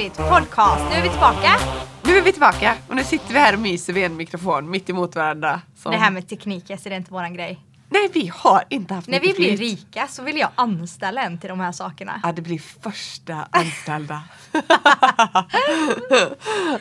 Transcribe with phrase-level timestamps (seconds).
[0.00, 0.84] avsnitt podcast.
[0.90, 1.52] Nu är vi tillbaka.
[2.02, 4.90] Nu är vi tillbaka och nu sitter vi här och myser vid en mikrofon mitt
[4.90, 5.60] emot varandra.
[5.76, 5.92] Som...
[5.92, 7.60] Det här med teknik, så det är inte våran grej.
[7.88, 11.48] Nej, vi har inte haft När vi blir rika så vill jag anställa en till
[11.48, 12.20] de här sakerna.
[12.22, 14.22] Ja, det blir första anställda.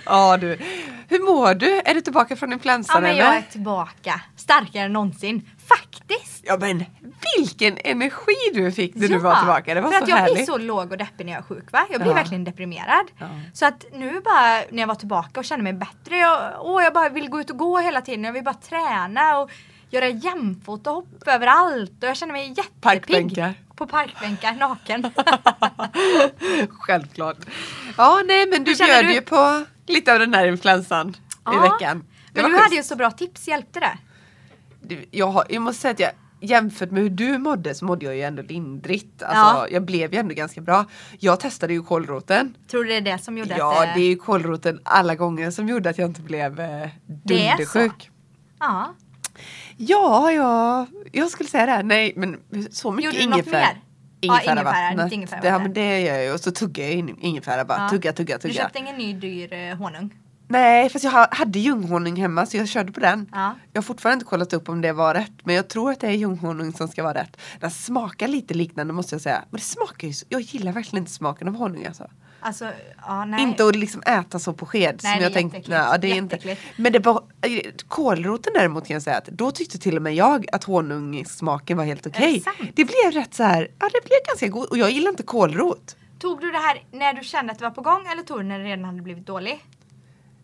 [0.06, 0.58] ja du.
[1.08, 1.82] Hur mår du?
[1.86, 3.24] Är du tillbaka från influensan Ja men eller?
[3.24, 4.22] jag är tillbaka.
[4.36, 5.50] Starkare än någonsin.
[5.78, 6.44] Faktiskt.
[6.48, 6.86] Ja men
[7.38, 9.74] vilken energi du fick när du var tillbaka.
[9.74, 10.36] Det var för så att jag härligt.
[10.36, 11.86] blir så låg och deppig när jag är sjuk va?
[11.92, 12.16] Jag blir Ja.
[12.16, 13.06] verkligen deprimerad.
[13.18, 13.28] Ja.
[13.54, 16.18] Så att nu bara när jag var tillbaka och kände mig bättre.
[16.18, 18.24] Jag, åh, jag bara vill gå ut och gå hela tiden.
[18.24, 19.52] Jag vill bara träna och
[19.90, 21.92] göra jämfotahopp överallt.
[22.04, 22.82] Och jag känner mig jättepigg.
[22.82, 23.54] Parkbänkar.
[23.76, 25.12] På parkbänkar, naken.
[26.80, 27.38] Självklart.
[27.98, 29.14] Ja nej men du bjöd du?
[29.14, 31.14] ju på lite av den här influensan i
[31.46, 32.06] Ja, veckan.
[32.34, 32.64] Det Men du schysst.
[32.64, 33.98] hade ju så bra tips, hjälpte det?
[34.82, 36.12] Du, jag, har, jag måste säga att jag
[36.42, 39.24] jämfört med hur du mådde så mådde jag ju ändå lindrigt.
[39.24, 39.68] Alltså, Ja.
[39.72, 40.86] Jag blev ju ändå ganska bra.
[41.20, 42.56] Jag testade ju kålroten.
[42.72, 45.52] Tror du det är det som gjorde Ja, att det är ju kålroten alla gånger
[45.52, 48.12] som gjorde att jag inte blev eh, dundersjuk.
[48.60, 48.94] Ja.
[49.78, 51.84] Ja, ja, jag skulle säga det.
[51.84, 52.38] Nej, men
[52.72, 53.60] så mycket Gjorde du något ingefära.
[53.62, 53.82] mer?
[54.22, 55.06] Ja, ingefära, Ingefäravattnet.
[55.06, 56.34] lite ingefära det, ja, men det gör jag ju.
[56.34, 57.78] Och så tuggar jag in ingefära bara.
[57.84, 57.90] Ja.
[57.90, 58.54] Tugga, tugga, Du tugga.
[58.64, 60.14] köpte ingen ny dyr eh, honung?
[60.52, 63.30] Nej, fast jag ha- hade ljunghonung hemma så jag körde på den.
[63.32, 63.56] Ja.
[63.74, 65.32] Jag har fortfarande inte kollat upp om det var rätt.
[65.44, 67.38] Men jag tror att det är ljunghonung som ska vara rätt.
[67.60, 69.44] Den smakar lite liknande måste jag säga.
[69.50, 70.26] Men det smakar ju så.
[70.30, 72.08] Jag gillar verkligen inte smaken av honung alltså.
[72.42, 72.72] Alltså,
[73.08, 73.42] ja nej.
[73.44, 75.00] Inte att liksom äta så på sked.
[75.04, 75.58] Nej, som det jag är tänkte.
[75.58, 75.70] jätteäckligt.
[75.70, 76.36] Nej, ja, det är inte.
[76.36, 76.78] Jätteäckligt.
[76.78, 77.24] Men det var
[77.88, 81.86] kålroten däremot kan jag säga att då tyckte till och med jag att honungssmaken var
[81.86, 82.42] helt okej.
[82.42, 82.58] sant?
[82.76, 83.62] Det blev rätt så här.
[83.80, 84.66] Ja, det blev ganska god.
[84.70, 85.96] Och jag gillar inte kålrot.
[86.20, 88.44] Tog du det här när du kände att det var på gång eller tog du
[88.44, 89.66] när det redan hade blivit dålig?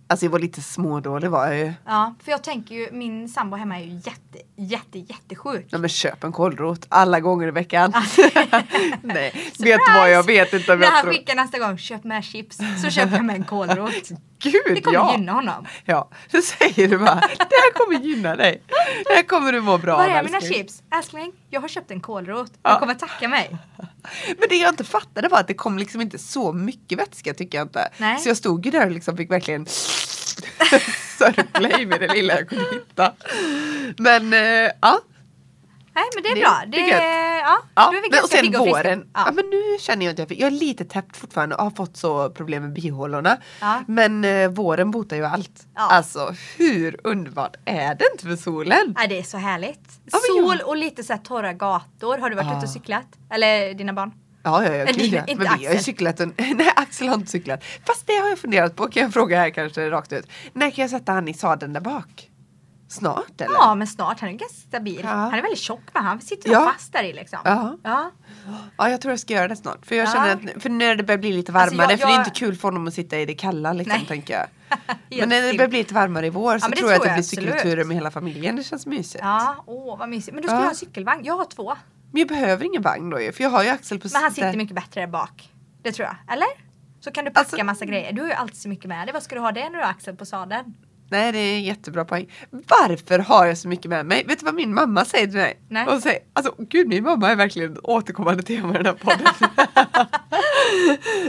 [0.07, 1.73] Alltså jag var lite smådålig var jag ju.
[1.85, 5.65] Ja, för jag tänker ju, min sambo hemma är ju jätte, jätte, jättesjuk.
[5.69, 7.93] Ja men köp en kålrot alla gånger i veckan.
[9.01, 11.13] Nej, vet vad jag vet inte om När jag han tror.
[11.13, 14.09] skickar nästa gång, köp med chips, så köper jag med en kålrot.
[14.39, 15.11] Gud Det kommer ja!
[15.17, 15.67] gynna honom.
[15.85, 18.61] Ja, så säger du bara, det här kommer gynna dig.
[19.05, 20.83] Det här kommer du må bra Var av är mina chips?
[20.97, 22.51] Älskling, jag har köpt en kålrot.
[22.63, 22.69] Ja.
[22.69, 23.57] Jag kommer tacka mig.
[24.39, 27.57] Men det jag inte fattade var att det kom liksom inte så mycket vätska tycker
[27.57, 27.89] jag inte.
[27.97, 28.19] Nej.
[28.19, 29.65] Så jag stod ju där och liksom fick verkligen
[31.17, 33.11] sörpla i mig det lilla jag kunde hitta.
[33.97, 34.99] Men eh, ja.
[35.93, 36.61] Nej men det är Det- bra.
[36.67, 37.24] det Det, är.
[37.45, 37.89] Ja, ja.
[37.91, 39.09] du är Men, och ganska sen pigg och våren.
[39.13, 39.23] Ja.
[39.25, 39.31] Ja.
[39.31, 42.29] men nu känner jag att jag, jag är lite täppt fortfarande och har fått så
[42.29, 43.37] problem med bihålorna.
[43.61, 43.81] Ja.
[43.87, 45.67] Men eh, våren botar ju allt.
[45.75, 45.81] Ja.
[45.81, 48.93] Alltså hur underbart är det inte för solen?
[48.97, 49.89] Nej, det är så härligt.
[50.11, 50.65] Ja, Sol ja.
[50.65, 52.17] och lite så torra gator.
[52.17, 52.57] Har du varit Ja.
[52.57, 53.07] ute och cyklat?
[53.31, 54.11] Eller dina barn?
[54.43, 55.23] Ja, ja, ja, gud, ja.
[55.27, 56.19] Men vi har ju cyklat.
[56.19, 57.63] En, nej, Axel har inte cyklat.
[57.85, 58.87] Fast det har jag funderat på.
[58.87, 60.27] Kan jag fråga här kanske rakt ut.
[60.53, 62.29] När kan jag sätta han i sadeln där bak?
[62.95, 63.53] Snart eller?
[63.53, 64.19] Ja, men snart.
[64.19, 64.99] Han är ganska stabil.
[65.03, 65.09] Ja.
[65.09, 66.71] Han är väldigt tjock men han sitter Ja.
[66.73, 67.39] fast där i liksom.
[67.43, 67.77] Ja.
[67.83, 68.11] Ja.
[68.77, 69.85] Ja, jag tror jag ska göra det snart.
[69.85, 70.11] För jag Ja.
[70.11, 72.27] känner att för när det börjar bli lite Alltså, varmare, jag- för det är jag-
[72.27, 74.07] inte kul för honom att sitta i det kalla liksom, Nej.
[74.07, 74.47] tänker jag.
[75.19, 77.01] Men när det börjar bli lite varmare i vår så men det tror jag att
[77.01, 77.49] tror det jag blir absolut.
[77.61, 78.55] cykelturer med hela familjen.
[78.55, 79.23] Det känns mysigt.
[79.23, 80.33] Ja, åh vad mysigt.
[80.35, 81.25] Men du ska ha en cykelvagn.
[81.25, 81.75] Jag har två.
[82.11, 84.31] Men jag behöver ingen vagn då ju, för jag har ju Axel på Men han
[84.31, 85.49] sitter mycket bättre där bak.
[85.83, 86.33] Det tror jag.
[86.33, 86.47] Eller?
[86.99, 88.13] Så kan du packa Alltså- massa grejer.
[88.13, 89.13] Du har ju alltid så mycket med dig.
[89.13, 90.73] Vad ska du ha det när du har Axel på sadeln?
[91.09, 92.31] Nej det är en jättebra poäng.
[92.49, 94.23] Varför har jag så mycket med mig?
[94.27, 95.59] Vet du vad min mamma säger till mig?
[95.69, 95.85] Nej.
[95.87, 99.27] Hon säger, alltså gud min mamma är verkligen återkommande tema i den här podden.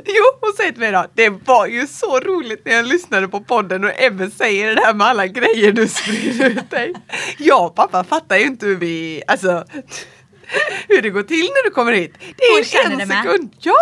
[0.07, 3.41] jo hon säger till mig då, det var ju så roligt när jag lyssnade på
[3.41, 6.95] podden och Ebbe säger det här med alla grejer du sprider ut dig.
[7.39, 9.65] Jag och pappa fattar ju inte hur vi, alltså
[10.89, 12.15] hur det går till när du kommer hit.
[12.19, 13.25] Det Hon är känner en det med.
[13.25, 13.55] sekund.
[13.59, 13.75] Ja!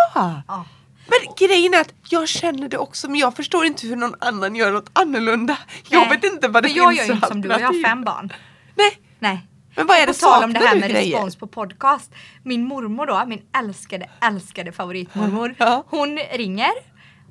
[0.47, 0.65] Ja.
[1.07, 4.55] Men grejen är att jag känner det också men jag förstår inte hur någon annan
[4.55, 5.57] gör något annorlunda.
[5.89, 6.09] Jag Nej.
[6.09, 7.47] vet inte vad det För finns jag gör ju för inte som du.
[7.49, 7.83] Jag har alternativ.
[7.83, 8.33] fem barn.
[8.75, 9.47] Nej, Nej.
[9.75, 11.11] men vad är På det tal om det här med grejer?
[11.15, 12.11] respons på podcast.
[12.43, 15.55] Min mormor då, min älskade, älskade favoritmormor.
[15.57, 15.83] Ja.
[15.89, 16.71] Hon ringer.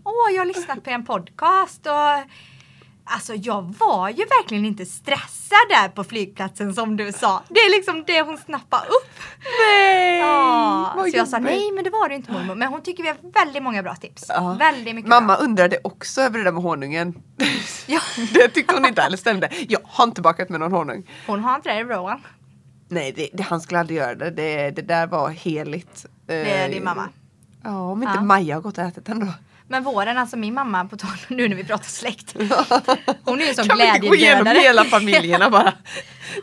[0.05, 2.31] Åh, jag har lyssnat på en podcast och
[3.07, 7.43] Alltså jag var ju verkligen inte stressad där på flygplatsen som du sa.
[7.49, 9.11] Det är liksom det hon snappade upp.
[9.61, 10.19] Nej!
[10.19, 12.55] Ja, så jag sa nej men det var det inte mormor.
[12.55, 14.25] Men hon tycker vi har väldigt många bra tips.
[14.29, 14.57] Ja.
[14.59, 15.37] Väldigt mycket Mamma bra.
[15.45, 17.15] undrade också över det där med honungen.
[17.87, 18.01] Ja.
[18.35, 19.49] det tyckte hon inte alls stämde.
[19.69, 21.11] Jag har inte bakat med någon honung.
[21.27, 22.21] Hon har inte det, är Rowan.
[22.89, 24.31] Nej, det, det, han skulle aldrig göra det.
[24.31, 26.07] Det, det där var heligt.
[26.27, 27.09] Det är din mamma.
[27.65, 28.23] Ja, om inte Ja.
[28.23, 29.27] Maja har gått och ätit den då.
[29.69, 32.33] Men våren, alltså min mamma, på tal nu när vi pratar släkt.
[33.25, 34.59] Hon är ju en sån kan vi inte gå igenom glädjedödare.
[34.59, 35.63] hela familjerna bara?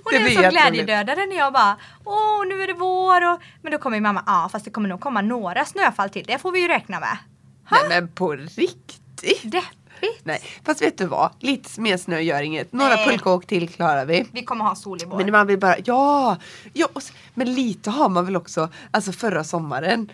[0.03, 0.51] Hon Det är sån jätteroligt.
[0.51, 4.23] glädjedödare när jag bara Åh nu är det vår och Men då kommer min mamma,
[4.25, 6.23] ja fast det kommer nog komma några snöfall till.
[6.27, 7.18] Det får vi ju räkna med.
[7.71, 9.41] Nej men på riktigt?
[9.44, 10.21] Deppigt.
[10.23, 11.31] Nej, fast vet du vad?
[11.39, 12.73] Lite mer snö gör inget.
[12.73, 14.27] Några pulkaåk till klarar vi.
[14.31, 15.18] Vi kommer ha sol i vår.
[15.18, 16.38] Men man vill bara, ja!
[16.73, 17.01] ja och
[17.33, 20.12] men lite har man väl också, alltså förra sommaren.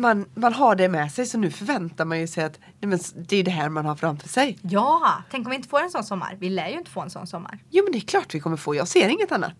[0.00, 2.98] Man, man har det med sig så nu förväntar man ju sig att nej, men
[3.14, 4.58] det är det här man har framför sig.
[4.62, 6.36] Ja, tänk om vi inte får en sån sommar.
[6.40, 7.58] Vi lär ju inte få en sån sommar.
[7.70, 9.56] Jo men det är klart vi kommer få, jag ser inget annat.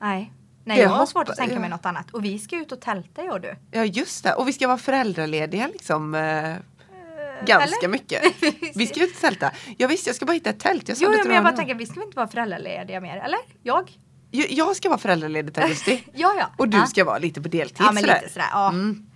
[0.00, 0.32] Nej.
[0.64, 1.76] Nej, Det jag har svårt att tänka mig ja.
[1.76, 2.10] något annat.
[2.10, 3.56] Och vi ska ut och tälta jag och du.
[3.70, 6.14] Ja just det, och vi ska vara föräldralediga liksom.
[6.14, 6.56] Eh,
[7.46, 7.88] ganska eller?
[7.88, 8.22] mycket.
[8.74, 9.50] Vi ska ut och tälta.
[9.78, 10.88] Ja visst, jag ska bara hitta ett tält.
[10.88, 13.16] Jag Jo, jo men jag bara tänker, vi ska inte vara föräldralediga mer?
[13.16, 13.38] Eller?
[13.62, 13.98] Jag?
[14.30, 16.04] Jag, jag ska vara föräldraledig till augusti.
[16.14, 16.46] Ja, ja.
[16.56, 16.86] Och du ja.
[16.86, 18.20] ska vara lite på deltid Ja, men sådär.
[18.20, 18.48] lite sådär.
[18.52, 18.68] Ja.
[18.68, 19.06] Mm.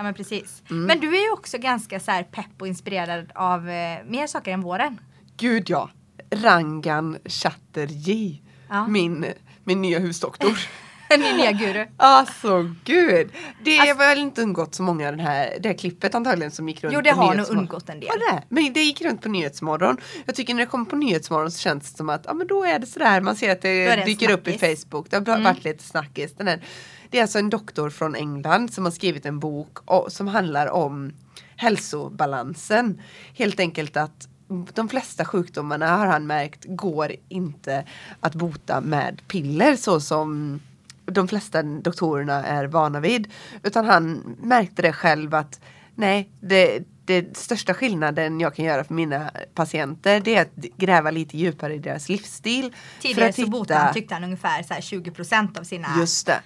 [0.00, 0.62] Ja, men precis.
[0.68, 4.60] Men du är ju också ganska så pepp och inspirerad av eh, mer saker än
[4.60, 5.00] våren.
[5.36, 5.90] Gud ja.
[6.30, 8.42] Rangan Chatterjee.
[8.68, 8.86] Ja.
[8.86, 9.26] Min,
[9.64, 10.58] min nya husdoktor.
[11.10, 11.86] Din nya guru.
[11.96, 13.30] Alltså gud.
[13.62, 16.84] Det Alltså- väl inte undgått så många den här, det här klippet antagligen som gick
[16.84, 18.08] runt Jo, det har nog undgått en del.
[18.08, 18.42] Har det?
[18.48, 19.96] Men det gick runt på Nyhetsmorgon.
[20.24, 22.64] Jag tycker när det kommer på Nyhetsmorgon så känns det som att ja, men då
[22.64, 23.20] är det sådär.
[23.20, 24.84] Man ser att det, det dyker upp i snackis.
[24.84, 25.10] Facebook.
[25.10, 25.42] Det har mm.
[25.42, 26.34] varit lite snackis.
[26.34, 26.60] Den här,
[27.10, 30.66] det är alltså en doktor från England som har skrivit en bok och, som handlar
[30.66, 31.12] om
[31.56, 33.02] hälsobalansen.
[33.34, 34.28] Helt enkelt att
[34.74, 37.84] de flesta sjukdomarna har han märkt går inte
[38.20, 40.60] att bota med piller så som
[41.04, 43.28] de flesta doktorerna är vana vid.
[43.62, 45.60] Utan han märkte det själv att
[45.94, 51.10] nej, det, det största skillnaden jag kan göra för mina patienter det är att gräva
[51.10, 52.74] lite djupare i deras livsstil.
[53.00, 56.26] Tidigare för att så botade han tyckte han ungefär så här 20% av sina Just
[56.26, 56.40] det.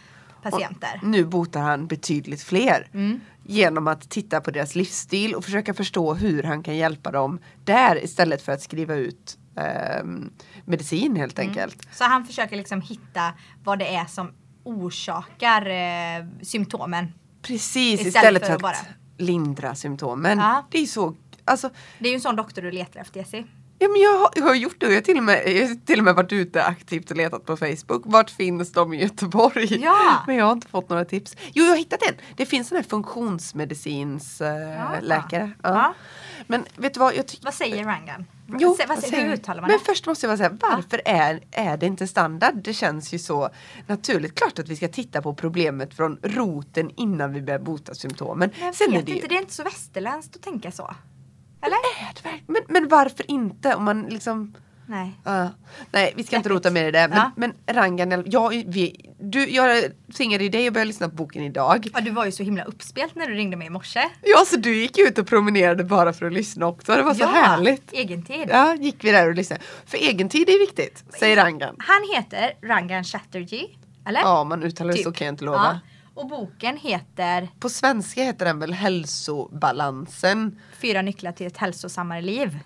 [0.51, 0.99] Patienter.
[1.03, 2.89] Och nu botar han betydligt fler.
[2.95, 3.21] Mm.
[3.47, 8.05] Genom att titta på deras livsstil och försöka förstå hur han kan hjälpa dem där
[8.05, 10.31] istället för att skriva ut ehm,
[10.65, 11.49] medicin helt Mm.
[11.51, 11.89] enkelt.
[11.93, 13.33] Så han försöker liksom hitta
[13.65, 14.31] vad det är som
[14.65, 17.13] orsakar eh, symptomen.
[17.43, 18.77] Precis, Istället istället, för att bara-
[19.19, 20.39] lindra symptomen.
[20.39, 20.67] Ja.
[20.71, 21.15] Det är så,
[21.45, 23.45] alltså Det är ju en sån doktor du letar efter Jessie.
[23.85, 24.87] Ja, men jag, har, jag har gjort det.
[24.87, 27.47] Jag har, till och med, jag har till och med varit ute aktivt och letat
[27.47, 28.03] på Facebook.
[28.05, 29.81] Vart finns de i Göteborg?
[29.83, 30.23] Ja.
[30.27, 31.37] Men jag har inte fått några tips.
[31.53, 32.15] Jo, jag har hittat en.
[32.37, 34.91] Det finns en här funktionsmedicins eh, Ja.
[35.03, 35.51] läkare.
[35.63, 35.69] Ja.
[35.71, 35.95] Ja.
[36.47, 37.15] Men vet du vad?
[37.17, 38.25] Jag Vad säger Rangan?
[38.59, 39.85] Jo, vad, vad hur säger- uttalar man Men det?
[39.85, 42.55] först måste jag bara säga, varför är, är det inte standard?
[42.65, 43.49] Det känns ju så
[43.87, 44.35] naturligt.
[44.35, 48.51] Klart att vi ska titta på problemet från roten innan vi börjar bota symptomen.
[48.57, 50.95] Men jag Sen är det ju, inte, det är inte så västerländskt att tänka så.
[51.65, 51.77] Eller?
[51.77, 53.75] Är det men, men varför inte?
[53.75, 54.55] Om man liksom
[54.87, 55.13] Nej.
[55.25, 55.51] Ja.
[55.91, 57.09] nej, vi ska inte rota mer i det.
[57.09, 57.31] Men, Ja.
[57.37, 59.85] men Rangan, jag, vi, du, jag
[60.17, 61.89] tvingade ju dig att börja lyssna på boken idag.
[61.95, 64.01] Ja, du var ju så himla uppspelt när du ringde mig i morse.
[64.23, 66.97] Ja, så du gick ut och promenerade bara för att lyssna också.
[66.97, 67.93] Det var så ja, härligt.
[67.93, 68.49] Egentid.
[68.51, 69.63] Ja, gick vi där och lyssnade.
[69.87, 71.77] För egen tid är viktigt, säger Rangan.
[71.79, 73.69] Han heter Rangan Chatterjee.
[74.07, 74.21] Eller?
[74.21, 75.05] Ja, man uttalar det Typ.
[75.05, 75.81] så kan jag inte lova.
[75.85, 75.91] Ja.
[76.15, 80.61] Och boken heter På svenska heter den väl Hälsobalansen.
[80.79, 82.59] Fyra nycklar till ett hälsosammare liv.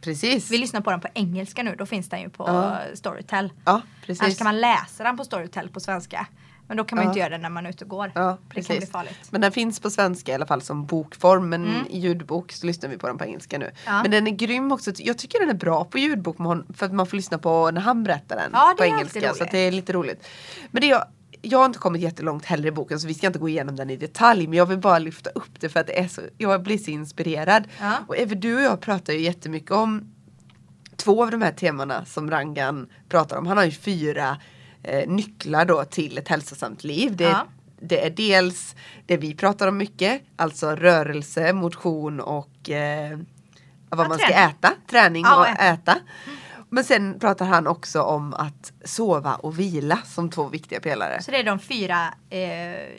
[0.00, 0.50] Precis.
[0.50, 2.78] Vi lyssnar på den på engelska nu, då finns den ju på Ja.
[2.94, 3.52] Storytel.
[3.64, 4.38] Ja, Annars precis.
[4.38, 6.26] kan man läsa den på Storytel på svenska.
[6.66, 7.10] Men då kan man Ja.
[7.10, 8.12] inte göra det när man är ute och går.
[8.14, 8.78] Ja, det kan precis.
[8.78, 9.18] bli farligt.
[9.30, 11.48] Men den finns på svenska i alla fall som bokform.
[11.48, 11.86] Men Mm.
[11.90, 13.70] i ljudbok så lyssnar vi på den på engelska nu.
[13.86, 14.02] Ja.
[14.02, 14.90] Men den är grym också.
[14.96, 16.36] Jag tycker den är bra på ljudbok
[16.76, 19.34] för att man får lyssna på när han berättar den Ja, på engelska.
[19.34, 20.26] Så det är lite roligt.
[20.70, 21.04] Men det jag,
[21.42, 23.90] jag har inte kommit jättelångt heller i boken så vi ska inte gå igenom den
[23.90, 24.46] i detalj.
[24.46, 26.90] Men jag vill bara lyfta upp det för att det är så, jag blir så
[26.90, 27.64] inspirerad.
[27.80, 27.92] Ja.
[28.06, 30.12] Och Eve, du och jag pratar ju jättemycket om
[30.96, 33.46] två av de här temana som Rangan pratar om.
[33.46, 34.36] Han har ju fyra
[34.82, 37.16] eh, nycklar då till ett hälsosamt liv.
[37.16, 37.46] Det, Ja.
[37.80, 38.74] det är dels
[39.06, 43.18] det vi pratar om mycket, alltså rörelse, motion och eh,
[43.88, 44.34] vad Ja, man träning.
[44.34, 45.62] ska äta, träning och äta.
[45.64, 45.96] äta.
[46.70, 51.22] Men sen pratar han också om att sova och vila som två viktiga pelare.
[51.22, 52.40] Så det är de fyra eh,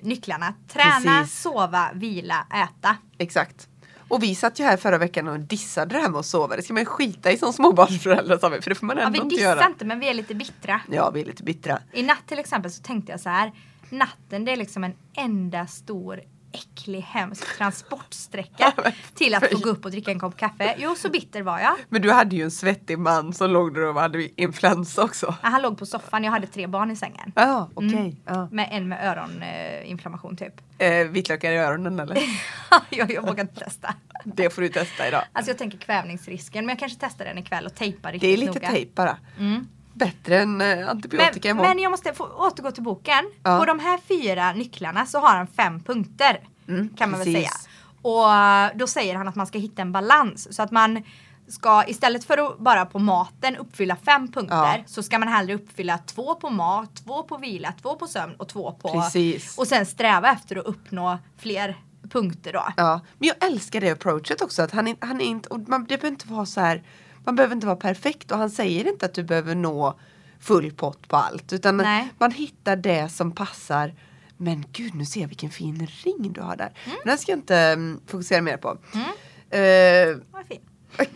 [0.04, 0.54] nycklarna.
[0.68, 1.42] Träna, Precis.
[1.42, 2.96] sova, vila, äta.
[3.18, 3.68] Exakt.
[4.08, 6.56] Och vi satt ju här förra veckan och dissade det här med att sova.
[6.56, 9.04] Det ska man ju skita i som småbarnsförälder sa vi, för det får man Ja,
[9.04, 9.66] ändå vi inte dissar göra.
[9.68, 10.82] inte men vi är lite bittra.
[10.92, 11.80] Ja, vi är lite bittra.
[11.94, 13.51] I natt till exempel så tänkte jag så här.
[13.90, 16.22] Natten det är liksom en enda stor
[16.53, 18.74] äcklig hemsk transportsträcka
[19.15, 20.75] till att få gå upp och dricka en kopp kaffe.
[20.77, 21.75] Jo, så bitter var jag.
[21.89, 25.25] Men du hade ju en svettig man som låg där och hade influensa också.
[25.41, 27.31] Ja, Han låg på soffan, jag hade tre barn i sängen.
[27.36, 27.93] Ja, okej.
[27.93, 28.15] Mm.
[28.25, 28.48] Ja.
[28.51, 30.53] Med en med öroninflammation typ.
[30.77, 32.17] Eh, vitlökar i öronen eller?
[32.89, 33.96] jag, jag vågar inte testa.
[34.25, 35.24] Det får du testa idag.
[35.34, 38.38] Alltså jag tänker kvävningsrisken men jag kanske testar den ikväll och tejpar Det riktigt är
[38.38, 38.70] lite noga.
[38.72, 39.17] tejp bara.
[39.39, 39.67] Mm.
[39.93, 41.75] Bättre än eh, antibiotika Men, imorgon.
[41.75, 43.31] men jag måste få återgå till boken.
[43.43, 43.60] Ja.
[43.60, 46.39] På de här fyra nycklarna så har han fem punkter.
[46.67, 47.50] Mm, kan man väl precis.
[47.50, 47.69] säga.
[48.01, 50.55] Och eh, då säger han att man ska hitta en balans.
[50.55, 51.03] Så att man
[51.48, 54.83] ska istället för att bara på maten uppfylla fem punkter Ja.
[54.88, 58.48] så ska man hellre uppfylla två på mat, två på vila, två på sömn och
[58.50, 58.89] två på...
[59.01, 59.57] Precis.
[59.57, 61.77] Och sen sträva efter att uppnå fler
[62.10, 62.63] punkter då.
[62.77, 64.62] Ja, men jag älskar det approachet också.
[64.62, 66.83] Att han, han är inte, och man, det behöver inte vara så här,
[67.25, 70.00] man behöver inte vara perfekt och han säger inte att du behöver nå
[70.40, 71.54] full pott på allt.
[71.54, 72.10] Utan Nej.
[72.18, 73.94] man hittar det som passar
[74.38, 76.74] Men gud, nu ser jag vilken fin ring du har där.
[76.86, 76.98] Mm.
[77.06, 78.78] Den ska jag inte mm, fokusera mer på.
[78.94, 79.06] Mm.
[79.50, 80.62] Eh, Vad fint.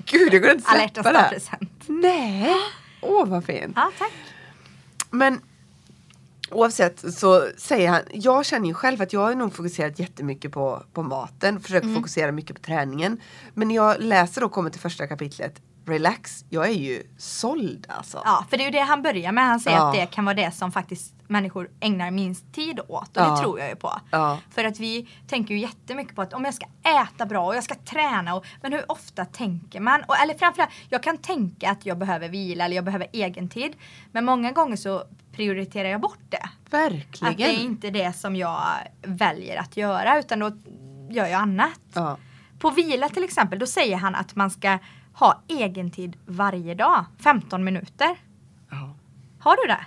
[0.06, 1.18] gud, jag går inte släppa det.
[1.18, 1.24] här.
[1.24, 1.72] dag-present.
[1.88, 2.56] Nej,
[3.02, 3.74] åh vad fint.
[3.76, 4.12] Ja, tack.
[5.12, 5.40] Men
[6.52, 10.84] oavsett så säger han, jag känner ju själv att jag har nog fokuserat jättemycket på,
[10.94, 11.96] på maten, försöker Mm.
[11.96, 13.22] fokusera mycket på träningen.
[13.54, 18.22] Men när jag läser och kommer till första kapitlet, relax, jag är ju såld alltså.
[18.26, 19.44] Ja, för det är ju det han börjar med.
[19.46, 19.88] Han säger Ja.
[19.88, 23.18] att det kan vara det som faktiskt människor ägnar minst tid åt.
[23.18, 23.30] Och Ja.
[23.36, 23.92] det tror jag ju på.
[24.12, 24.40] Ja.
[24.52, 26.66] För att vi tänker ju jättemycket på att om jag ska
[27.04, 28.36] äta bra och jag ska träna.
[28.36, 30.04] Och, men hur ofta tänker man?
[30.08, 33.74] Och, eller framförallt, jag kan tänka att jag behöver vila eller jag behöver egen tid.
[34.12, 36.50] Men många gånger så prioriterar jag bort det.
[36.70, 37.32] Verkligen.
[37.32, 38.62] Att det är inte det som jag
[39.02, 40.52] väljer att göra utan då
[41.10, 41.80] gör jag annat.
[41.94, 42.18] ja.
[42.60, 44.78] På vila till exempel, då säger han att man ska
[45.16, 47.06] ha egen tid varje dag.
[47.18, 48.18] 15 minuter.
[48.72, 48.96] Ja.
[49.40, 49.86] Har du det?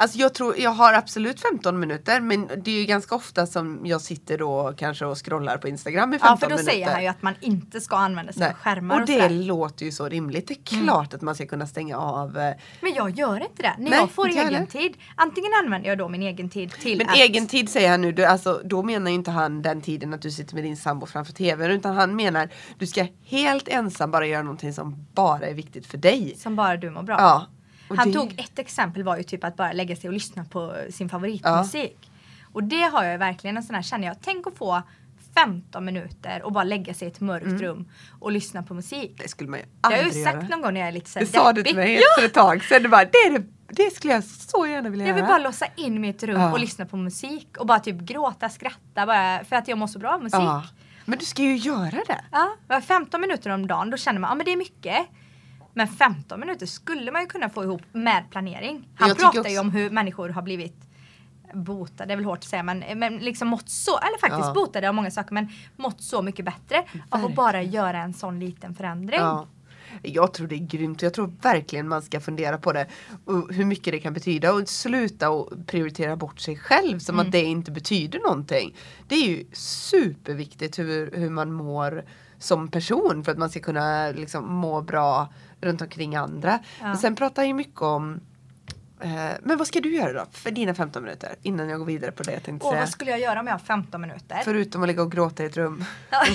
[0.00, 3.80] Alltså jag tror, jag har absolut 15 minuter men det är ju ganska ofta som
[3.84, 6.72] jag sitter då kanske och scrollar på Instagram i 15 Ja, för då minuter.
[6.72, 9.84] säger han ju att man inte ska använda sig av skärmar Och och, det låter
[9.84, 10.48] ju så rimligt.
[10.48, 10.86] Det är Mm.
[10.86, 12.38] klart att man ska kunna stänga av.
[12.38, 13.74] eh, Men jag gör inte det.
[13.78, 14.96] När Nej, jag får egen tid.
[15.16, 17.16] Antingen använder jag då min egen tid till Men att...
[17.16, 20.22] egen tid säger han nu, du, alltså, då menar ju inte han den tiden att
[20.22, 24.26] du sitter med din sambo framför tvn utan han menar du ska helt ensam bara
[24.26, 26.34] göra någonting som bara är viktigt för dig.
[26.38, 27.16] Som bara du mår bra.
[27.18, 27.46] Ja.
[27.90, 30.44] Och Han det- tog ett exempel var ju typ att bara lägga sig och lyssna
[30.44, 32.10] på sin favoritmusik.
[32.52, 34.82] Och det har jag verkligen en sån här, känner jag, tänk att få
[35.34, 37.88] 15 minuter och bara lägga sig i ett mörkt rum
[38.20, 39.12] och lyssna på musik.
[39.22, 40.32] Det skulle man ju Det har aldrig jag ju göra.
[40.40, 42.34] sagt någon gång när jag är lite såhär Det sa du till mig för ett
[42.34, 42.82] tag sedan.
[42.82, 45.32] Du bara, det, är det, det skulle jag så gärna vilja Jag vill göra.
[45.32, 46.52] bara låsa in mig i ett rum Ja.
[46.52, 49.98] och lyssna på musik och bara typ gråta, skratta bara för att jag mår så
[49.98, 50.40] bra av musik.
[50.40, 50.62] ja.
[51.04, 52.20] Men du ska ju göra det.
[52.32, 55.06] Ja, var 15 minuter om dagen, då känner man ja men det är mycket.
[55.74, 58.88] Men 15 minuter skulle man ju kunna få ihop med planering.
[58.94, 60.76] Han Jag pratar ju om hur människor har blivit
[61.54, 64.52] botade, det är väl hårt att säga men, men liksom mått så, eller faktiskt Ja.
[64.54, 67.34] botade av många saker men mått så mycket bättre av att Verkligen.
[67.34, 69.20] bara göra en sån liten förändring.
[69.20, 69.46] Ja.
[70.02, 72.86] Jag tror det är grymt och jag tror verkligen man ska fundera på det.
[73.24, 77.26] Och hur mycket det kan betyda och sluta och prioritera bort sig själv som Mm.
[77.26, 78.74] att det inte betyder någonting.
[79.08, 82.04] Det är ju superviktigt hur, hur man mår
[82.38, 86.58] som person för att man ska kunna liksom må bra runt omkring andra.
[86.80, 86.86] Ja.
[86.86, 88.20] Men sen pratar jag ju mycket om
[89.00, 89.10] eh,
[89.42, 92.22] men vad ska du göra då för dina 15 minuter innan jag går vidare på
[92.22, 92.82] det jag tänkte Och säga.
[92.82, 94.40] vad skulle jag göra om jag har 15 minuter?
[94.44, 95.84] Förutom att ligga och gråta i ett rum.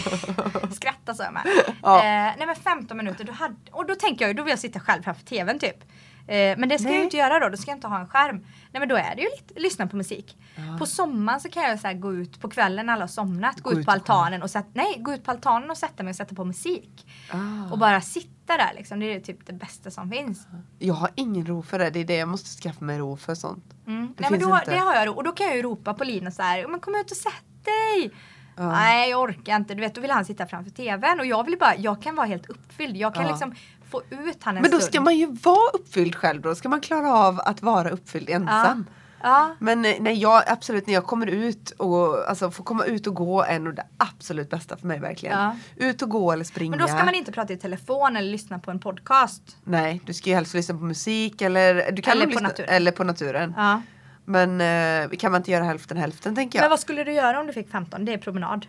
[0.71, 1.43] Skratta sa jag med.
[1.83, 1.97] Ja.
[1.97, 2.03] Eh,
[2.37, 4.79] nej men 15 minuter, då hade, och då tänker jag ju, då vill jag sitta
[4.79, 5.83] själv framför tvn typ.
[6.27, 6.97] Eh, men det ska jag Nej.
[6.97, 8.37] ju inte göra då, då ska jag inte ha en skärm.
[8.71, 10.37] Nej men då är det ju lite, lyssna på musik.
[10.55, 10.77] Ja.
[10.79, 13.69] På sommaren så kan jag så gå ut på kvällen när alla har somnat, gå,
[13.69, 16.11] Gå ut på och altanen och sätta, nej, gå ut på altanen och sätta mig
[16.11, 17.07] och sätta på musik.
[17.31, 17.71] Ah.
[17.71, 20.47] Och bara sitta där liksom, det är typ det bästa som finns.
[20.79, 23.35] Jag har ingen ro för det, det är det jag måste skaffa mig ro för
[23.35, 23.65] sånt.
[23.87, 24.07] Mm.
[24.07, 24.71] Det Nej, men då, inte.
[24.71, 25.13] det har jag ro.
[25.13, 27.43] Och då kan jag ju ropa på Linus så här, men kom ut och sätt
[27.63, 28.11] dig!
[28.57, 28.71] Ja.
[28.71, 31.57] Nej jag orkar inte, du vet då vill han sitta framför tvn och jag vill
[31.59, 32.97] bara, jag kan vara helt uppfylld.
[32.97, 33.29] Jag kan Ja.
[33.29, 33.55] liksom
[33.91, 34.93] få ut han en Men då stund.
[34.93, 38.85] ska man ju vara uppfylld själv då, ska man klara av att vara uppfylld ensam.
[39.21, 39.55] Ja.
[39.59, 43.43] Men nej, jag, absolut när jag kommer ut och alltså får komma ut och gå
[43.43, 45.39] är nog det absolut bästa för mig verkligen.
[45.39, 45.55] Ja.
[45.75, 46.69] Ut och gå eller springa.
[46.69, 49.57] Men då ska man inte prata i telefon eller lyssna på en podcast.
[49.63, 52.69] Nej, du ska ju helst lyssna på musik eller, du kan Eller på lyssna, naturen.
[52.69, 53.53] Eller på naturen.
[53.57, 53.81] Ja.
[54.25, 56.63] Men eh, kan man inte göra hälften hälften tänker jag.
[56.63, 58.05] Men vad skulle du göra om du fick 15?
[58.05, 58.65] Det är promenad.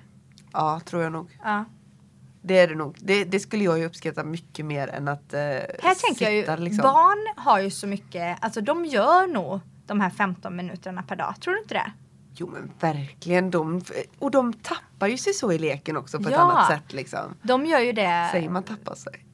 [0.52, 1.38] Ja, tror jag nog.
[1.44, 1.64] Ja.
[2.42, 2.96] Det är det nog.
[3.00, 6.40] Det, det skulle jag ju uppskatta mycket mer än att eh, Här tänker jag ju,
[6.40, 6.82] sitta, liksom.
[6.82, 11.34] barn har ju så mycket, alltså de gör nog de här 15 minuterna per dag.
[11.40, 11.92] Tror du inte det?
[12.38, 13.50] Jo men verkligen.
[13.50, 13.82] De,
[14.18, 16.40] och de tappar ju sig så i leken också på ett Ja.
[16.40, 17.34] annat sätt liksom.
[17.42, 18.28] De gör ju det.
[18.32, 19.24] Säger man tappa sig?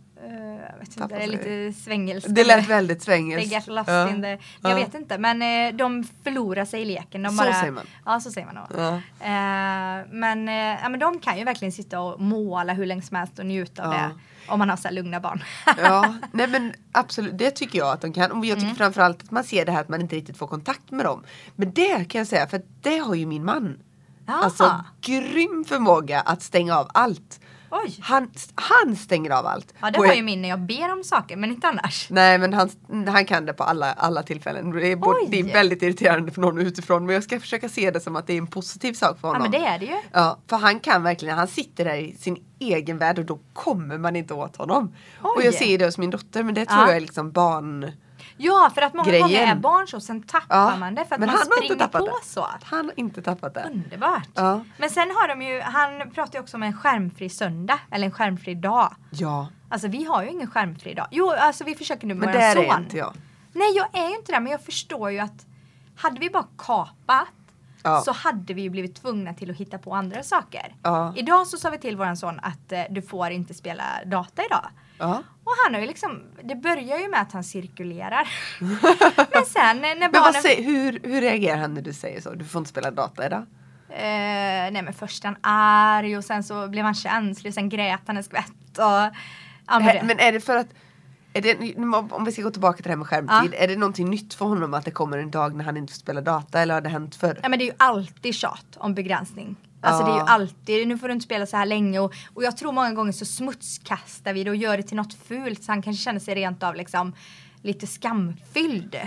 [0.72, 2.34] Jag vet inte, det är lite svängelskt.
[2.34, 3.52] Det lät väldigt They svengelskt.
[3.52, 4.08] get lost Ja.
[4.08, 4.28] in the...
[4.28, 4.74] Jag Ja.
[4.74, 7.22] vet inte men eh, de förlorar sig i leken.
[7.22, 7.86] De Så bara, säger man.
[8.06, 8.64] Ja så säger man nog.
[8.76, 8.94] Ja.
[9.20, 13.16] Eh, men, eh, ja, men de kan ju verkligen sitta och måla hur länge som
[13.16, 14.10] helst och njuta av det.
[14.48, 15.44] Om man har så lugna barn.
[15.78, 18.32] ja, nej men absolut, det tycker jag att de kan.
[18.32, 18.76] Och jag tycker Mm.
[18.76, 21.24] framförallt att man ser det här att man inte riktigt får kontakt med dem.
[21.56, 23.78] Men det kan jag säga, för det har ju min man.
[24.26, 24.44] Jaha.
[24.44, 27.40] Alltså grym förmåga att stänga av allt.
[27.74, 27.96] Oj!
[28.00, 29.74] Han, han stänger av allt.
[29.80, 32.06] Ja det har ju min när jag ber om saker men inte annars.
[32.10, 32.70] Nej men han,
[33.06, 34.70] han kan det på alla, alla tillfällen.
[34.70, 37.90] Det är, både, det är väldigt irriterande för någon utifrån men jag ska försöka se
[37.90, 39.42] det som att det är en positiv sak för Ja honom.
[39.42, 39.96] men det är det ju.
[40.12, 43.98] Ja, för han kan verkligen, han sitter där i sin egen värld och då kommer
[43.98, 44.94] man inte åt honom.
[45.18, 45.44] Och Oj.
[45.44, 46.86] jag ser det hos min dotter men det tror Ja.
[46.86, 47.92] jag är liksom barn...
[48.36, 49.22] Ja för att många Grejen.
[49.22, 51.86] gånger är barn så sen tappar Ja, man det för att men man inte springer
[51.88, 52.12] på det.
[52.24, 52.46] så.
[52.62, 53.68] Han har inte tappat det.
[53.72, 54.28] Underbart.
[54.34, 54.64] Ja.
[54.78, 58.12] Men sen har de ju, han pratar ju också om en skärmfri söndag eller en
[58.12, 58.94] skärmfri dag.
[59.10, 61.06] Ja, Alltså vi har ju ingen skärmfri dag.
[61.10, 62.64] Jo alltså vi försöker nu med men vår där son.
[62.64, 63.12] är inte jag.
[63.52, 65.46] Nej jag är ju inte det men jag förstår ju att
[65.96, 67.26] hade vi bara kapat
[67.84, 68.00] Ja.
[68.00, 70.74] så hade vi ju blivit tvungna till att hitta på andra saker.
[70.82, 71.12] Ja.
[71.16, 74.66] Idag så sa vi till våran son att eh, du får inte spela data idag.
[74.98, 75.22] Ja.
[75.44, 78.28] Och han har ju liksom, det börjar ju med att han cirkulerar.
[79.32, 80.32] Men sen när Men barnen...
[80.32, 82.34] vad säger, hur, hur reagerar han när du säger så?
[82.34, 83.46] Du får inte spela data idag?
[83.88, 88.00] Eh, nej men först han arg och sen så blev han känslig och sen grät
[88.06, 89.16] han en skvätt och...
[89.66, 90.02] Ja, men Hä- det.
[90.06, 90.66] Men är det för att
[91.32, 91.74] är det,
[92.10, 94.44] om vi ska gå tillbaka till det här med skärmtid, är det någonting nytt för
[94.44, 96.88] honom att det kommer en dag när han inte får spela data eller har det
[96.88, 97.40] hänt förr?
[97.42, 99.56] Ja men det är ju alltid tjat om begränsning.
[99.82, 100.26] Alltså det är ju Ja.
[100.28, 103.12] alltid, nu får du inte spela så här länge och, och jag tror många gånger
[103.12, 106.34] så smutskastar vi det och gör det till något fult så han kanske känner sig
[106.34, 107.12] rent av liksom
[107.62, 109.00] lite skamfylld.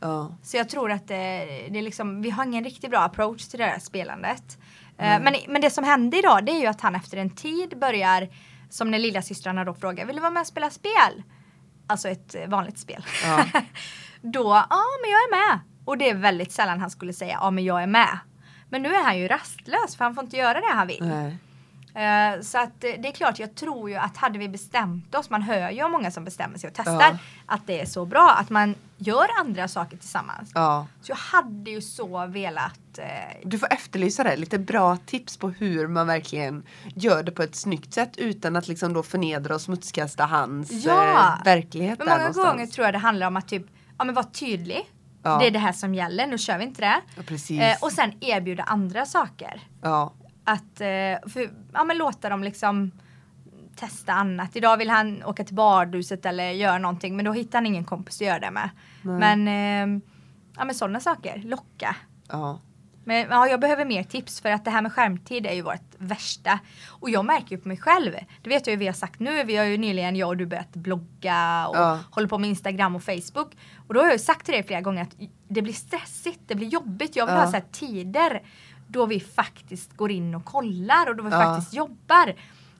[0.00, 0.34] Ja.
[0.42, 3.58] Så jag tror att det, det är liksom, vi har ingen riktigt bra approach till
[3.58, 4.58] det här spelandet.
[4.98, 7.78] Eh, Men, men det som hände idag det är ju att han efter en tid
[7.78, 8.28] börjar,
[8.70, 11.22] som när lilla systrarna då frågar, vill du vara med och spela spel?
[11.86, 13.04] Alltså ett eh, vanligt spel.
[13.24, 13.44] Ja.
[14.22, 15.60] då, ja men jag är med.
[15.84, 18.18] Och det är väldigt sällan han skulle säga, ja men jag är med.
[18.72, 21.04] Men nu är han ju rastlös för han får inte göra det han vill.
[21.04, 21.36] Nej.
[21.94, 25.30] Eh, så att eh, det är klart, jag tror ju att hade vi bestämt oss,
[25.30, 27.18] man hör ju många som bestämmer sig och testar, Ja.
[27.46, 30.50] att det är så bra att man gör andra saker tillsammans.
[30.54, 30.86] Ja.
[31.02, 33.04] Så jag hade ju så velat eh,
[33.44, 36.62] Du får efterlysa det, lite bra tips på hur man verkligen
[36.94, 41.36] gör det på ett snyggt sätt utan att liksom då förnedra och smutskasta hans Ja.
[41.38, 43.66] eh, verklighet Men många gånger tror jag det handlar om att typ,
[43.98, 44.90] ja men vara tydlig.
[45.22, 45.38] Ja.
[45.38, 47.00] Det är det här som gäller, nu kör vi inte det.
[47.16, 47.22] Ja.
[47.64, 49.60] Eh, och sen erbjuda andra saker.
[49.82, 50.12] ja.
[50.44, 52.90] Att, eh, för, ja men låta dem liksom
[53.76, 54.56] testa annat.
[54.56, 58.20] Idag vill han åka till badhuset eller göra någonting men då hittar han ingen kompis
[58.20, 58.70] att göra det med.
[59.18, 60.00] Men, eh,
[60.56, 61.96] ja men sådana saker, locka.
[62.28, 62.60] Ja.
[63.04, 65.94] Men ja, jag behöver mer tips för att det här med skärmtid är ju vårt
[65.98, 66.58] värsta.
[66.88, 68.12] Och jag märker ju på mig själv.
[68.42, 69.44] Det vet jag ju vi har sagt nu.
[69.44, 71.98] Vi har ju nyligen, jag och du börjat blogga och Ja.
[72.10, 73.56] håller på med Instagram och Facebook.
[73.88, 75.16] Och då har jag ju sagt till dig flera gånger att
[75.48, 77.16] det blir stressigt, det blir jobbigt.
[77.16, 77.40] Jag vill Ja.
[77.40, 78.42] ha så här tider
[78.88, 81.42] då vi faktiskt går in och kollar och då vi Ja.
[81.42, 82.34] faktiskt jobbar.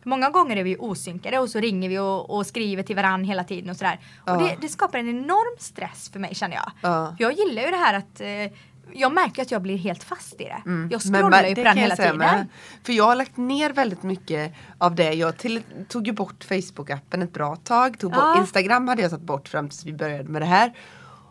[0.04, 3.44] Många gånger är vi osynkade och så ringer vi och, och skriver till varandra hela
[3.44, 4.00] tiden och sådär.
[4.26, 4.32] Ja.
[4.37, 6.72] Och det, det skapar en enorm stress för mig känner jag.
[6.80, 7.16] Ja.
[7.18, 8.58] Jag gillar ju det här att eh,
[8.94, 10.62] jag märker att jag blir helt fast i det.
[10.66, 10.88] Mm.
[10.92, 12.16] Jag scrollar ju på det den hela tiden.
[12.16, 12.46] med.
[12.82, 15.12] För jag har lagt ner väldigt mycket av det.
[15.12, 17.98] Jag till, tog ju bort Facebook-appen ett bra tag.
[17.98, 18.40] Tog bort, Ja.
[18.40, 20.72] Instagram hade jag tagit bort fram tills vi började med det här.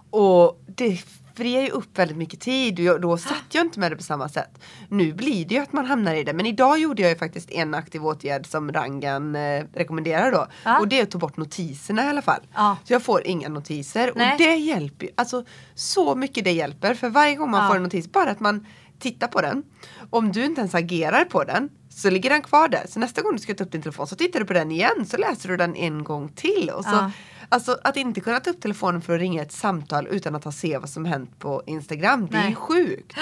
[0.09, 1.03] Och det
[1.35, 4.29] friar ju upp väldigt mycket tid och då satt jag inte med det på samma
[4.29, 4.59] sätt.
[4.89, 6.33] Nu blir det ju att man hamnar i det.
[6.33, 10.47] Men idag gjorde jag ju faktiskt en aktiv åtgärd som Rangan eh, rekommenderar då.
[10.63, 10.79] Ja.
[10.79, 12.41] Och det är att ta bort notiserna i alla fall.
[12.55, 12.77] Ja.
[12.83, 14.11] Så jag får inga notiser.
[14.15, 14.31] Nej.
[14.31, 15.11] Och det hjälper ju.
[15.17, 16.93] Alltså så mycket det hjälper.
[16.93, 17.69] För varje gång man Ja.
[17.69, 18.65] får en notis, bara att man
[18.99, 19.63] tittar på den.
[20.09, 22.85] Om du inte ens agerar på den så ligger den kvar där.
[22.89, 25.05] Så nästa gång du ska ta upp din telefon så tittar du på den igen
[25.05, 26.69] så läser du den en gång till.
[26.75, 27.11] Och så.
[27.51, 30.51] Alltså att inte kunna ta upp telefonen för att ringa ett samtal utan att ha
[30.51, 32.27] se vad som hänt på Instagram.
[32.31, 32.49] Det är Nej.
[32.49, 33.17] ju sjukt.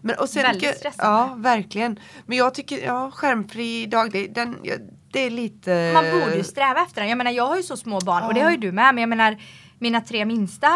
[0.00, 1.18] Men, och sen Väldigt stressande.
[1.18, 1.98] Ja, verkligen.
[2.26, 4.74] Men jag tycker, ja, skärmfri dag, det, den, ja,
[5.12, 5.90] det är lite...
[5.94, 7.08] Man borde ju sträva efter den.
[7.08, 8.46] Jag menar jag har ju så små barn och det Ja.
[8.46, 8.94] har ju du med.
[8.94, 9.42] Men jag menar
[9.78, 10.66] mina tre minsta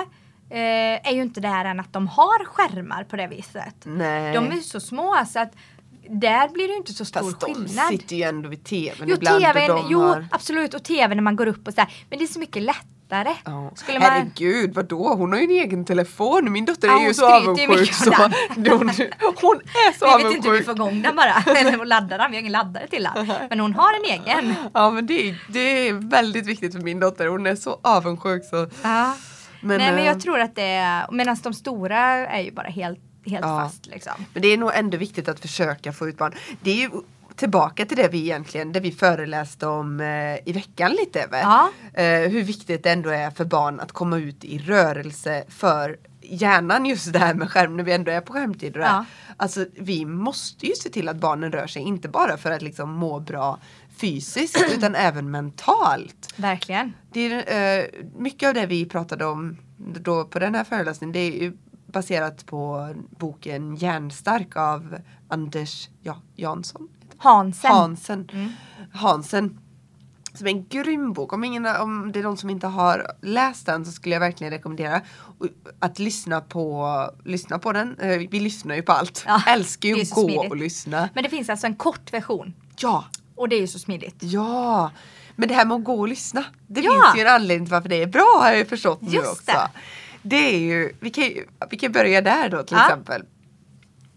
[0.50, 3.74] eh, är ju inte där än att de har skärmar på det viset.
[3.84, 4.34] Nej.
[4.34, 5.52] De är ju så små så att
[6.10, 7.86] där blir det ju inte så stor Fast de skillnad.
[7.88, 10.26] sitter ju ändå vid tvn Jo, ibland tvn, och de jo har...
[10.30, 11.92] absolut och tv när man går upp och sådär.
[12.10, 13.34] Men det är så mycket lättare.
[13.44, 13.72] Ja.
[13.74, 14.10] Skulle man...
[14.10, 15.14] Herregud, vadå?
[15.14, 16.52] Hon har ju en egen telefon.
[16.52, 18.10] Min dotter Ja, är ju så avundsjuk så.
[18.14, 18.32] Hon,
[18.66, 18.88] hon
[19.60, 20.64] är så Vi vet inte hur vi avundsjuk.
[20.64, 21.56] får igång den bara.
[21.58, 22.30] Eller laddar den.
[22.30, 23.26] Vi har ingen laddare till den.
[23.50, 24.54] Men hon har en egen.
[24.74, 27.26] Ja men det är, det är väldigt viktigt för min dotter.
[27.26, 28.68] Hon är så avundsjuk så.
[28.82, 29.16] Ja.
[29.60, 32.68] Men, Nej men eh, jag tror att det är, medan de stora är ju bara
[32.68, 33.60] helt, helt Ja.
[33.60, 34.12] fast liksom.
[34.32, 36.32] Men det är nog ändå viktigt att försöka få ut barn.
[36.62, 36.90] Det är ju
[37.36, 41.28] tillbaka till det vi egentligen, det vi föreläste om eh, i veckan lite.
[41.32, 41.70] Ja.
[41.92, 46.86] Eh, hur viktigt det ändå är för barn att komma ut i rörelse för hjärnan
[46.86, 48.76] just det här med skärm när vi ändå är på skärmtid.
[48.76, 49.04] Ja.
[49.36, 52.92] Alltså vi måste ju se till att barnen rör sig, inte bara för att liksom
[52.92, 53.58] må bra
[53.96, 56.34] fysiskt utan även mentalt.
[56.36, 56.92] Verkligen.
[57.12, 57.84] Det är, eh,
[58.16, 61.52] mycket av det vi pratade om då på den här föreläsningen det är ju
[61.94, 64.96] baserat på boken Hjärnstark av
[65.28, 66.88] Anders ja, Jansson.
[67.18, 67.70] Hansen.
[67.70, 68.28] Hansen.
[68.32, 68.52] Mm.
[68.92, 69.58] Hansen.
[70.34, 71.32] Som är en grym bok.
[71.32, 74.50] Om, ingen, om det är någon som inte har läst den så skulle jag verkligen
[74.52, 75.00] rekommendera
[75.78, 77.98] att lyssna på, lyssna på den.
[77.98, 79.24] Eh, Vi lyssnar ju på allt.
[79.26, 80.50] Ja, Älskar ju att gå smidigt.
[80.50, 81.08] och lyssna.
[81.14, 82.54] Men det finns alltså en kort version.
[82.78, 83.04] Ja,
[83.36, 84.16] Och det är ju så smidigt.
[84.18, 84.90] Ja,
[85.36, 86.44] men det här med att gå och lyssna.
[86.66, 86.90] Det Ja.
[86.92, 89.30] finns ju en anledning till varför det är bra har jag ju förstått nu Just
[89.32, 89.42] också.
[89.52, 89.68] det.
[90.26, 92.84] Det är ju, vi kan, ju- vi kan börja där då till Ja.
[92.86, 93.22] exempel.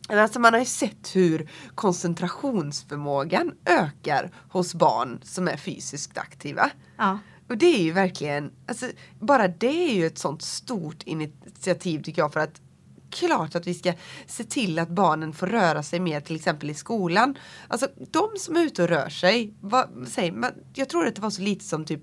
[0.10, 6.70] Alltså man har ju sett hur koncentrationsförmågan ökar hos barn som är fysiskt aktiva.
[6.98, 7.20] Ja.
[7.50, 8.86] Och det är ju verkligen, alltså
[9.20, 12.62] bara det är ju ett sånt stort initiativ tycker jag för att
[13.10, 13.94] klart att vi ska
[14.28, 17.38] se till att barnen får röra sig mer till exempel i skolan.
[17.68, 21.22] Alltså de som är ute och rör sig, vad, säger man, jag tror att det
[21.22, 22.02] var så lite som typ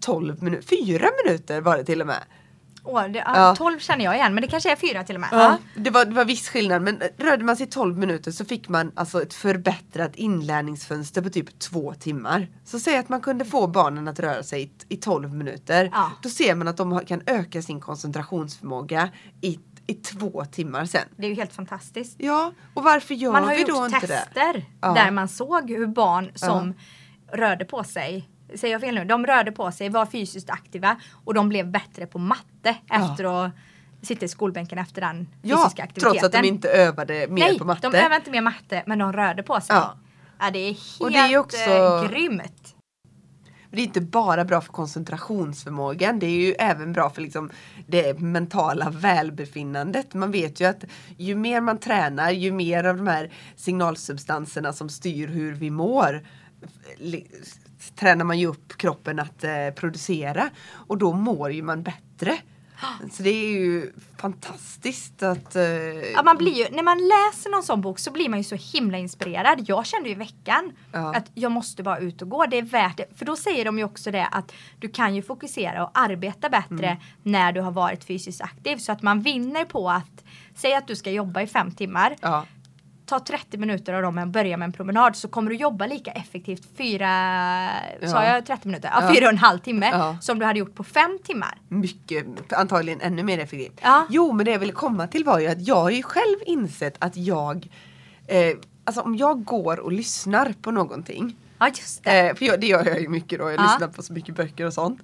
[0.00, 2.22] 12 minuter, 4 minuter var det till och med.
[2.86, 3.32] Åh, det, Ja.
[3.36, 3.54] ja.
[3.56, 5.28] 12 känner jag igen men det kanske är fyra till och med.
[5.32, 8.68] Ja, det, var, det var viss skillnad men rörde man sig 12 minuter så fick
[8.68, 12.48] man alltså ett förbättrat inlärningsfönster på typ två timmar.
[12.64, 15.90] Så säg att man kunde få barnen att röra sig i, i 12 minuter.
[15.92, 16.10] Ja.
[16.22, 19.08] Då ser man att de har- kan öka sin koncentrationsförmåga
[19.40, 21.00] i, i två timmar sen.
[21.16, 22.14] Det är ju helt fantastiskt.
[22.18, 24.06] Ja, och varför gör Man har vi då gjort inte det?
[24.06, 24.92] tester Ja.
[24.94, 26.74] där man såg hur barn som
[27.32, 29.04] rörde på sig Säger jag fel nu?
[29.04, 33.10] De rörde på sig, var fysiskt aktiva och de blev bättre på matte Ja.
[33.10, 33.52] efter att
[34.02, 36.12] sitta i skolbänken efter den Ja, fysiska aktiviteten.
[36.20, 37.88] trots att de inte övade mer Nej, på matte.
[37.90, 39.76] de övade inte mer matte men de rörde på sig.
[39.76, 39.96] Ja.
[40.38, 40.50] Ja.
[40.50, 42.70] det är helt Och det är också- eh, grymt.
[43.70, 47.50] Det är inte bara bra för koncentrationsförmågan, det är ju även bra för liksom
[47.86, 50.14] det mentala välbefinnandet.
[50.14, 50.84] Man vet ju att
[51.16, 56.22] ju mer man tränar, ju mer av de här signalsubstanserna som styr hur vi mår
[57.90, 62.38] tränar man ju upp kroppen att eh, producera och då mår ju man bättre.
[63.12, 63.92] Så det är ju
[64.38, 65.56] fantastiskt att...
[65.56, 65.62] Eh,
[66.14, 68.56] Ja, man blir ju, när man läser någon sån bok så blir man ju så
[68.78, 69.64] himla inspirerad.
[69.68, 71.14] Jag kände ju i veckan Ja.
[71.16, 72.46] att jag måste bara ut och gå.
[72.46, 73.06] Det är värt det.
[73.18, 76.86] För då säger de ju också det att du kan ju fokusera och arbeta bättre
[76.86, 76.98] Mm.
[77.22, 78.76] när du har varit fysiskt aktiv.
[78.76, 82.16] Så att man vinner på att, säg att du ska jobba i fem timmar.
[82.20, 82.46] ja,
[83.06, 86.10] Ta 30 minuter av dem och börja med en promenad så kommer du jobba lika
[86.10, 87.08] effektivt fyra,
[88.00, 88.08] Ja.
[88.08, 88.90] sa jag 30 minuter?
[88.94, 89.14] Ja, Ja.
[89.14, 90.16] fyra och en halv timme Ja.
[90.20, 91.58] som du hade gjort på fem timmar.
[91.68, 93.80] mycket, antagligen ännu mer effektivt.
[93.82, 94.06] Ja.
[94.10, 96.96] Jo, men det jag ville komma till var ju att jag har ju själv insett
[96.98, 97.68] att jag,
[98.26, 102.28] eh, alltså om jag går och lyssnar på någonting, Ja just det.
[102.28, 103.62] eh, för jag, det gör jag ju mycket då, jag Ja.
[103.62, 105.00] lyssnar på så mycket böcker och sånt.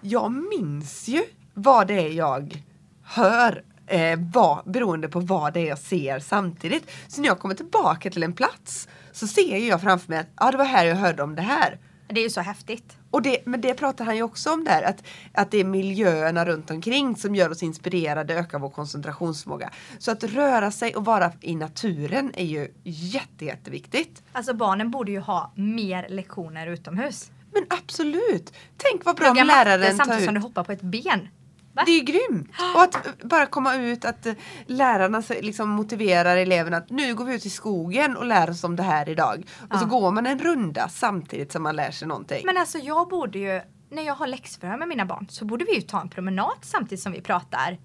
[0.00, 1.22] Jag minns ju
[1.54, 2.62] vad det är jag
[3.02, 6.90] hör eh, vad, beroende på vad det är jag ser samtidigt.
[7.08, 10.50] Så när jag kommer tillbaka till en plats så ser jag framför mig att ah,
[10.50, 11.78] det var här jag hörde om det här.
[12.08, 12.96] Det är ju så häftigt.
[13.10, 16.44] Och det, men det pratar han ju också om där, att, att det är miljöerna
[16.44, 19.70] runt omkring som gör oss inspirerade, ökar vår koncentrationsförmåga.
[19.98, 24.22] Så att röra sig och vara i naturen är ju jätte, jätteviktigt.
[24.32, 27.30] Alltså barnen borde ju ha mer lektioner utomhus.
[27.52, 28.52] Men absolut!
[28.76, 31.28] Tänk vad bra Plugga om matte läraren tar samtidigt som du hoppar på ett ben.
[31.74, 31.82] Va?
[31.86, 32.48] Det är ju grymt!
[32.74, 34.34] Och att bara komma ut, att eh,
[34.66, 38.64] lärarna så- liksom motiverar eleverna att nu går vi ut i skogen och lär oss
[38.64, 39.44] om det här idag.
[39.70, 39.88] Och så Ja.
[39.88, 42.42] går man en runda samtidigt som man lär sig någonting.
[42.46, 43.60] Men alltså jag borde ju,
[43.90, 47.02] när jag har läxförhör med mina barn så borde vi ju ta en promenad samtidigt
[47.02, 47.78] som vi pratar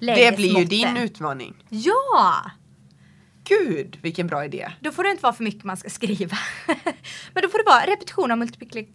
[0.00, 1.54] det blir ju din utmaning.
[1.68, 2.34] Ja!
[3.44, 4.68] Gud, vilken bra idé!
[4.80, 6.36] Då får det inte vara för mycket man ska skriva.
[7.34, 8.88] Men då får det vara repetition av multipli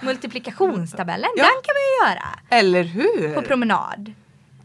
[0.00, 1.30] multiplikationstabellen.
[1.36, 1.42] Ja.
[1.42, 3.34] Den kan man ju göra Eller hur?
[3.34, 4.12] på promenad.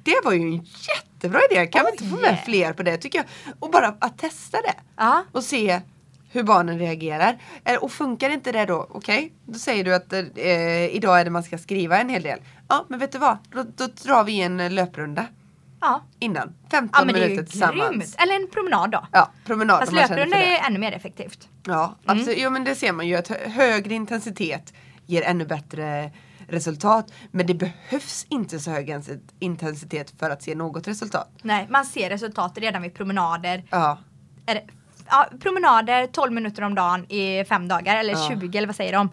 [0.03, 1.67] Det var ju en jättebra idé.
[1.67, 2.41] Kan vi inte få med Oj.
[2.45, 3.25] fler på det tycker jag?
[3.59, 4.73] Och bara att testa det.
[4.97, 5.23] Ja.
[5.31, 5.81] Och se
[6.31, 7.37] hur barnen reagerar.
[7.63, 11.29] Eh, Och funkar inte det då, okej, då säger du att eh, idag är det
[11.31, 12.39] man ska skriva en hel del.
[12.67, 13.37] Ja, men vet du vad?
[13.51, 15.25] Då, då drar vi en eh, löprunda
[15.81, 16.01] Ja.
[16.19, 16.53] innan.
[16.71, 17.89] 15 ja minuter tillsammans.
[17.89, 18.15] grymt.
[18.17, 19.07] Eller en promenad då.
[19.11, 20.57] Ja, promenad Fast löprunda det.
[20.57, 21.47] är ännu mer effektivt.
[21.67, 22.37] Ja, absolut.
[22.39, 24.73] Jo, men det ser man ju att hö- högre intensitet
[25.05, 26.11] ger ännu bättre
[26.47, 27.13] resultat.
[27.31, 29.09] Men det behövs inte så hög ens-
[29.39, 31.29] intensitet för att se något resultat.
[31.41, 33.63] Nej, man ser resultat redan vid promenader.
[33.69, 33.97] Ja,
[34.45, 34.63] Är det,
[35.09, 38.29] ja, promenader 12 minuter om dagen i fem dagar eller Ja.
[38.29, 39.09] 20 eller vad säger de?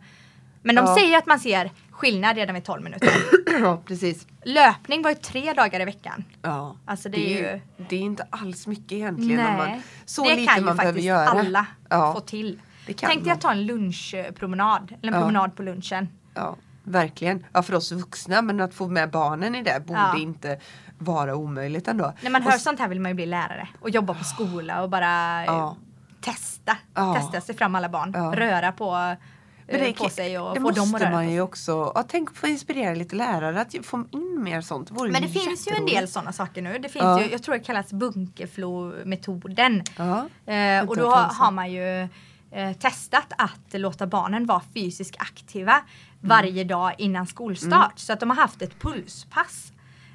[0.63, 0.95] Men de Ja.
[0.95, 1.71] säger att man ser
[2.03, 3.11] skillnad redan vid 12 minuter.
[3.61, 4.27] ja precis.
[4.45, 6.25] Löpning var ju tre dagar i veckan.
[6.43, 9.47] Ja, Alltså, det är ju, ju- det är inte alls mycket egentligen.
[9.47, 11.29] om Man, Nej, så det lite kan ju man behöver faktiskt göra.
[11.29, 12.13] alla Ja.
[12.15, 12.61] få till.
[12.87, 13.35] Det kan Tänkte man.
[13.35, 15.21] jag ta en lunchpromenad, eller en Ja.
[15.21, 16.09] promenad på lunchen.
[16.35, 17.47] Ja, verkligen.
[17.53, 20.19] Ja, för oss vuxna, men att få med barnen i det borde Ja.
[20.19, 20.61] inte
[20.99, 22.13] vara omöjligt ändå.
[22.21, 24.83] När man Och hör sånt här vill man ju bli lärare och jobba på skola
[24.83, 25.77] och bara Ja.
[26.21, 26.77] testa.
[27.15, 28.15] Testa sig fram alla barn.
[28.35, 29.17] Röra på,
[29.67, 31.93] Men eh, det, på sig och det få dem att röra man ju också.
[31.95, 34.89] Ja, tänk att få inspirera lite lärare att få in mer sånt.
[34.89, 36.79] Det Men det finns ju en del sådana saker nu.
[36.79, 37.23] Det finns Ja.
[37.23, 39.83] ju, jag tror det kallas Bunkeflo-metoden.
[39.97, 40.29] Ja.
[40.53, 42.09] Eh, och då har man ju
[42.51, 45.75] eh, testat att låta barnen vara fysiskt aktiva
[46.21, 47.99] varje dag innan skolstart.
[47.99, 49.73] Så att de har haft ett pulspass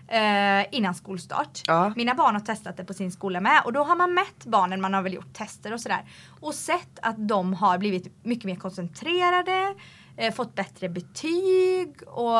[0.07, 1.61] eh, innan skolstart.
[1.67, 1.93] Ja.
[1.95, 4.81] Mina barn har testat det på sin skola med och då har man mätt barnen,
[4.81, 6.05] man har väl gjort tester och sådär.
[6.39, 9.75] Och sett att de har blivit mycket mer koncentrerade,
[10.17, 12.33] eh, fått bättre betyg och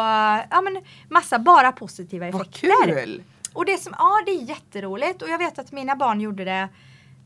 [0.49, 2.69] ja men massa bara positiva Vad effekter.
[3.03, 3.23] kul!
[3.53, 6.69] Och det som, ja det är jätteroligt och jag vet att mina barn gjorde det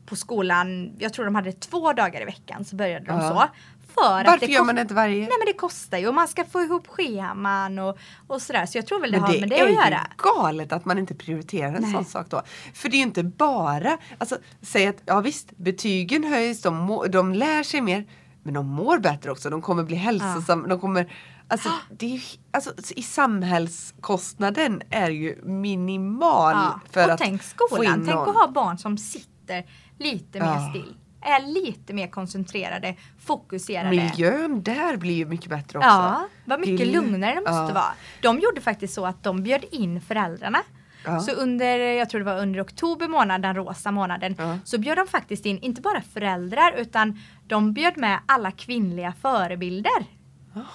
[0.06, 3.28] på skolan, jag tror de hade två dagar i veckan så började de Ja.
[3.28, 3.48] så.
[3.94, 5.18] För Varför det gör man det inte varje?
[5.20, 8.66] Nej men det kostar ju och man ska få ihop scheman och, och sådär.
[8.66, 10.00] Så jag tror väl det Men har det, med det är att göra.
[10.18, 11.92] galet att man inte prioriterar en Nej.
[11.92, 12.42] sån sak då.
[12.74, 17.06] För det är ju inte bara, alltså säg att ja visst, betygen höjs, de, må,
[17.06, 18.06] de lär sig mer,
[18.42, 21.12] men de mår bättre också, de kommer bli hälsosamma, de kommer
[21.48, 26.80] Alltså, det är, alltså i samhällskostnaden är ju minimal Ja.
[26.90, 28.28] för och att tänk få skolan, in tänk någon.
[28.28, 29.66] att ha barn som sitter
[29.98, 30.70] lite mer Ja.
[30.70, 30.94] still.
[31.24, 32.94] Är lite mer koncentrerade,
[33.26, 33.90] fokuserade.
[33.90, 35.88] Miljön där blir ju mycket bättre också.
[35.90, 37.70] Ja, vad mycket Det lugnare det måste ja.
[37.74, 37.92] vara.
[38.20, 40.58] De gjorde faktiskt så att de bjöd in föräldrarna.
[41.04, 41.20] Ja.
[41.20, 44.58] Så under, jag tror det var under oktober månad, den rosa månaden, Ja.
[44.64, 50.04] så bjöd de faktiskt in, inte bara föräldrar, utan de bjöd med alla kvinnliga förebilder.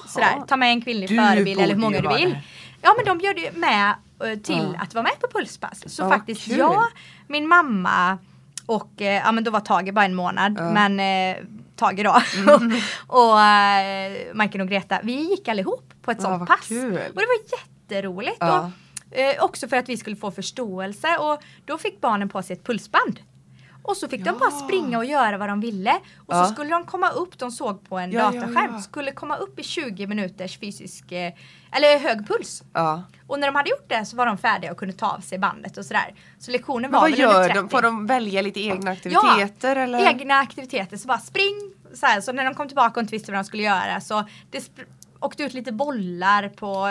[0.07, 2.29] Sådär, ta med en kvinnlig Du förebild eller hur många du vill.
[2.29, 2.41] där.
[2.81, 4.81] Ja men de bjöd med eh, till Ja.
[4.81, 5.83] att vara med på pulspass.
[5.95, 6.57] Så faktiskt kul.
[6.57, 6.83] jag,
[7.27, 8.17] min mamma
[8.67, 10.57] och eh, ja men då var Tage bara en månad.
[10.59, 10.73] Mm.
[10.73, 10.99] men
[11.37, 11.43] eh,
[11.75, 12.11] Tage då
[13.07, 16.67] och eh, Majken och Greta vi gick allihop på ett sånt pass.
[16.67, 16.93] kul.
[16.93, 18.37] Och det var jätteroligt.
[18.39, 18.71] Ja.
[19.11, 22.55] Och, eh, också för att vi skulle få förståelse och då fick barnen på sig
[22.55, 23.19] ett pulsband.
[23.87, 24.59] Och så fick de bara Ja.
[24.65, 25.91] springa och göra vad de ville.
[26.17, 26.45] Och Ja.
[26.45, 28.81] så skulle de komma upp, de såg på en Ja, ja, dataskärm, ja.
[28.81, 31.33] skulle komma upp i 20 minuters fysisk, eh,
[31.71, 32.63] eller hög puls.
[32.73, 33.03] Ja.
[33.27, 35.39] Och när de hade gjort det så var de färdiga och kunde ta av sig
[35.39, 36.13] bandet och sådär.
[36.39, 37.59] Så lektionen Men var vad väl under gör 30.
[37.61, 37.69] de?
[37.69, 39.99] Får de välja lite egna aktiviteter eller?
[40.07, 40.97] egna aktiviteter.
[40.97, 41.71] Så bara spring!
[41.93, 44.23] Så, här, så när de kom tillbaka och inte visste vad de skulle göra så
[44.51, 44.71] det
[45.19, 46.87] åkte ut lite bollar på,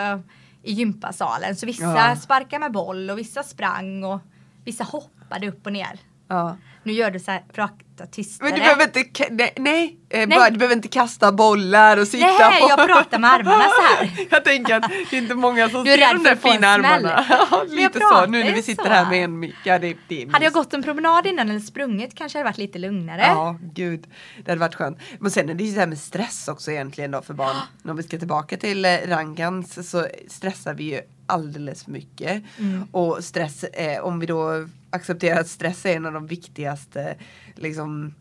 [0.63, 1.55] i gympasalen.
[1.55, 2.15] Så vissa Ja.
[2.15, 4.19] sparkade med boll och vissa sprang och
[4.65, 5.99] vissa hoppade upp och ner.
[6.27, 6.57] Ja.
[6.83, 8.49] Nu gör du så här prata tystare.
[8.49, 10.37] Men du behöver inte, nej, nej, eh, Nej.
[10.37, 12.69] Bara, du behöver inte kasta bollar och sitta Nej, på.
[12.69, 14.27] jag pratar med armarna så här.
[14.29, 17.25] jag tänker att det är inte många som ser de där fina armarna.
[17.51, 18.89] Ja, lite så, nu när vi sitter så.
[18.89, 19.55] här med en mick.
[19.63, 22.49] Ja, det, det är Hade jag gått en promenad innan eller sprungit kanske det hade
[22.49, 23.21] varit lite lugnare.
[23.21, 24.07] Ja, gud.
[24.45, 24.99] Det hade varit skönt.
[25.19, 27.55] Men sen är det ju det här med stress också egentligen då för barn.
[27.89, 32.43] Om vi ska tillbaka till eh, Rangans så stressar vi ju alldeles för mycket.
[32.59, 32.87] Mm.
[32.91, 37.15] Och stress, eh, om vi då accepterar att stress är en av de viktigaste
[37.55, 38.13] liksom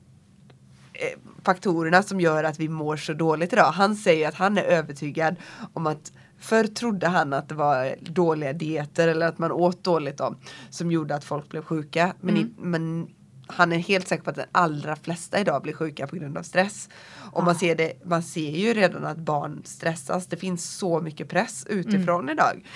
[0.92, 3.72] eh, faktorerna som gör att vi mår så dåligt idag.
[3.72, 5.37] Han säger att han är övertygad
[5.72, 10.18] om att Förr trodde han att det var dåliga dieter eller att man åt dåligt
[10.18, 10.35] då,
[10.70, 12.14] som gjorde att folk blev sjuka.
[12.20, 13.09] Men, i, men
[13.46, 16.42] han är helt säker på att de allra flesta idag blir sjuka på grund av
[16.42, 16.88] stress.
[17.33, 20.26] Och man, ser det, man ser ju redan att barn stressas.
[20.26, 22.66] Det finns så mycket press utifrån idag.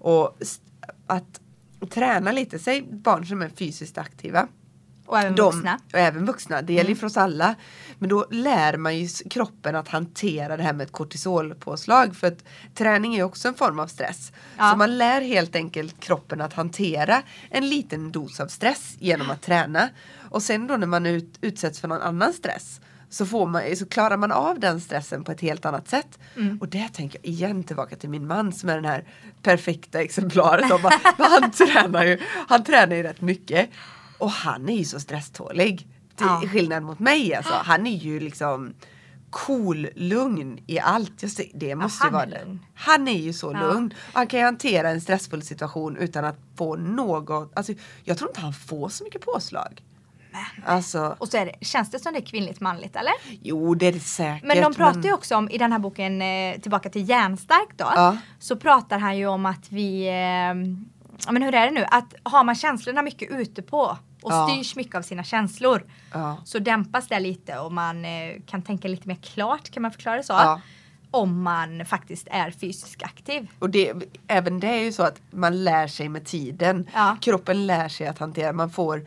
[0.00, 0.64] Och st-
[1.06, 1.40] att
[1.86, 4.48] träna lite, säg barn som är fysiskt aktiva
[5.06, 5.80] Och även de, vuxna.
[5.92, 7.54] Och även vuxna, det gäller ju för oss alla.
[7.98, 12.16] Men då lär man ju kroppen att hantera det här med ett kortisolpåslag.
[12.16, 14.32] För att träning är ju också en form av stress.
[14.58, 14.70] Ja.
[14.70, 19.42] Så man lär helt enkelt kroppen att hantera en liten dos av stress genom att
[19.42, 19.88] träna.
[20.30, 23.86] Och sen då när man ut, utsätts för någon annan stress så, får man, så
[23.86, 26.18] klarar man av den stressen på ett helt annat sätt.
[26.36, 26.58] Mm.
[26.60, 29.04] Och det tänker jag igen tillbaka till min man som är den här
[29.42, 30.70] perfekta exemplaret.
[30.70, 30.92] Vad
[31.30, 32.18] han, tränar ju,
[32.48, 33.70] han tränar ju rätt mycket.
[34.18, 35.88] Och han är ju så stresstålig.
[36.16, 36.42] Till Ja.
[36.52, 37.54] skillnad mot mig alltså.
[37.54, 38.74] Han är ju liksom
[39.30, 41.22] cool, lugn i allt.
[41.22, 42.58] Just det, det måste han ju vara det.
[42.74, 43.60] Han är ju så Ja.
[43.72, 43.94] lugn.
[44.12, 47.52] Han kan ju hantera en stressfull situation utan att få något.
[47.56, 47.72] Alltså,
[48.04, 49.82] jag tror inte han får så mycket påslag.
[50.66, 53.12] Alltså, Och så det, känns det som det är kvinnligt manligt eller?
[53.42, 54.44] jo det är det säkert.
[54.44, 57.84] Men de pratar ju också om, i den här boken eh, Tillbaka till järnstark då,
[57.94, 58.16] Ja.
[58.38, 62.44] så pratar han ju om att vi, eh, men hur är det nu, att har
[62.44, 64.48] man känslorna mycket ute på och Ja.
[64.48, 66.36] styrs mycket av sina känslor Ja.
[66.44, 68.10] så dämpas det lite och man eh,
[68.46, 70.32] kan tänka lite mer klart, kan man förklara det så?
[70.32, 70.60] Ja.
[71.10, 73.48] Om man faktiskt är fysiskt aktiv.
[73.58, 73.92] Och det,
[74.26, 76.88] även det är ju så att man lär sig med tiden.
[77.20, 78.52] Kroppen lär sig att hantera.
[78.52, 79.06] Man får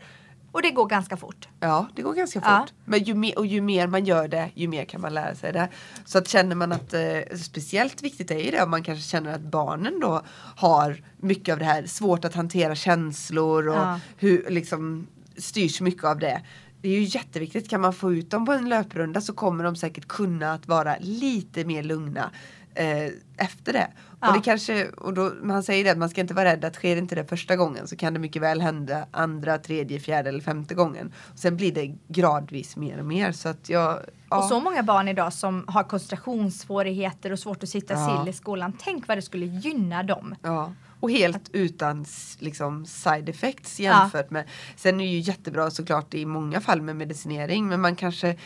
[0.52, 1.48] Och det går ganska fort.
[1.60, 2.48] Ja, det går ganska fort.
[2.48, 2.66] Ja.
[2.84, 5.52] Men ju mer, och ju mer man gör det, ju mer kan man lära sig
[5.52, 5.68] det.
[6.04, 9.34] Så att känner man att, eh, speciellt viktigt är ju det om man kanske känner
[9.34, 10.22] att barnen då
[10.56, 14.00] har mycket av det här, svårt att hantera känslor och Ja.
[14.16, 16.42] hur liksom styrs mycket av det.
[16.80, 19.76] Det är ju jätteviktigt, kan man få ut dem på en löprunda så kommer de
[19.76, 22.30] säkert kunna att vara lite mer lugna
[22.74, 23.88] eh, efter det.
[24.20, 24.28] Ja.
[24.28, 26.74] Och det kanske, och då, man säger det att man ska inte vara rädd att
[26.74, 30.40] sker inte det första gången så kan det mycket väl hända andra, tredje, fjärde eller
[30.40, 31.12] femte gången.
[31.32, 33.98] Och sen blir det gradvis mer och mer så att jag
[34.30, 34.38] ja.
[34.38, 38.18] Och så många barn idag som har koncentrationssvårigheter och svårt att sitta Ja.
[38.18, 38.72] still i skolan.
[38.78, 40.34] Tänk vad det skulle gynna dem.
[40.42, 40.72] Ja.
[41.00, 42.04] Och helt utan
[42.38, 44.44] liksom side effects jämfört med
[44.76, 48.36] Sen är det ju jättebra såklart i många fall med medicinering men man kanske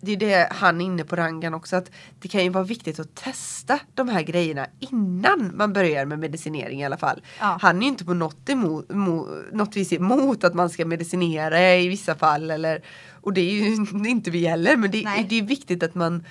[0.00, 3.00] det är det han är inne på Rangan också att det kan ju vara viktigt
[3.00, 7.22] att testa de här grejerna innan man börjar med medicinering i alla fall.
[7.40, 7.58] Ja.
[7.60, 11.76] Han är ju inte på något, emot, mo, något vis emot att man ska medicinera
[11.76, 12.82] i vissa fall eller
[13.20, 13.76] och det är ju
[14.08, 15.26] inte vi heller men det, Nej.
[15.28, 16.24] det är viktigt att man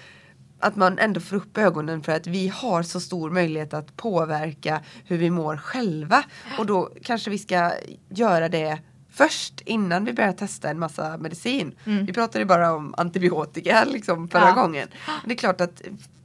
[0.59, 4.81] att man ändå får upp ögonen för att vi har så stor möjlighet att påverka
[5.05, 6.23] hur vi mår själva.
[6.59, 7.71] Och då kanske vi ska
[8.09, 8.79] göra det
[9.17, 11.75] först innan vi börjar testa en massa medicin.
[11.85, 12.05] Mm.
[12.05, 14.51] Vi pratade bara om antibiotika liksom förra Ja.
[14.61, 14.87] gången.
[15.05, 15.81] Men det är klart att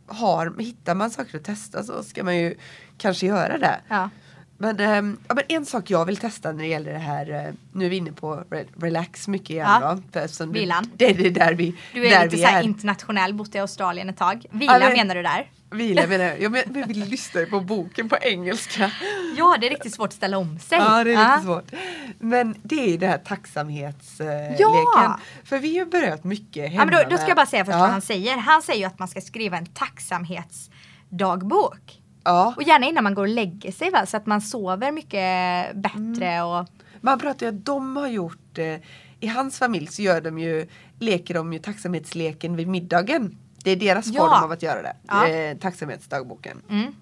[0.06, 2.54] har, hittar man saker att testa så ska man ju
[2.98, 3.80] kanske göra det.
[3.88, 4.10] Ja.
[4.58, 7.54] Men, ehm, ja, men en sak jag vill testa när det gäller det här, eh,
[7.72, 9.98] nu är vi inne på re relax mycket igen Ja.
[10.36, 10.46] då.
[10.46, 10.90] Vilan.
[10.96, 12.64] Det, det är där vi, Du är där lite vi så här är.
[12.64, 14.46] internationell, bott i Australien ett tag.
[14.50, 15.50] Vila men- menar du där?
[15.72, 16.52] Vila menar jag.
[16.52, 18.90] Men, men vi lyssnar ju på boken på engelska.
[19.36, 20.78] Ja, det är riktigt svårt att ställa om sig.
[20.78, 21.34] Ja, det är Ja.
[21.34, 21.72] lite svårt.
[22.18, 24.56] Men det är ju det här tacksamhetsleken.
[24.58, 25.18] Ja!
[25.44, 27.74] För vi har börjat mycket hemma Ja, men då, då ska jag bara säga först
[27.74, 27.80] ja.
[27.80, 28.36] vad han säger.
[28.36, 31.98] Han säger ju att man ska skriva en tacksamhetsdagbok.
[32.24, 34.06] Ja, Och gärna innan man går och lägger sig va?
[34.06, 36.46] så att man sover mycket bättre Mm.
[36.46, 36.66] och
[37.00, 38.76] man pratar ju att de har gjort, eh,
[39.20, 40.66] i hans familj så gör de ju,
[40.98, 43.36] leker de ju tacksamhetsleken vid middagen.
[43.64, 44.20] Det är deras Ja.
[44.20, 44.96] form av att göra det.
[45.08, 45.28] Ja.
[45.28, 46.62] Eh, tacksamhetsdagboken.
[46.68, 46.94] mm.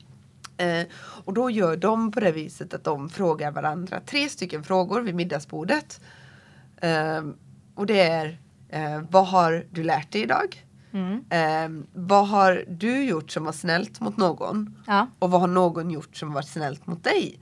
[0.56, 0.86] Eh,
[1.24, 5.14] och då gör de på det viset att de frågar varandra tre stycken frågor vid
[5.14, 6.00] middagsbordet.
[6.76, 7.22] Eh,
[7.74, 10.66] och det är eh, vad har du lärt dig idag?
[10.92, 11.24] Mm.
[11.30, 14.82] Eh, vad har du gjort som var snällt mot någon?
[14.86, 15.06] Ja.
[15.18, 17.40] Och vad har någon gjort som varit snällt mot dig?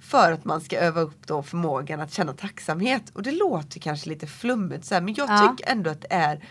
[0.00, 3.02] För att man ska öva upp då förmågan att känna tacksamhet.
[3.14, 5.54] Och det låter kanske lite flummigt så här, men jag Ja.
[5.56, 6.44] tycker ändå att det är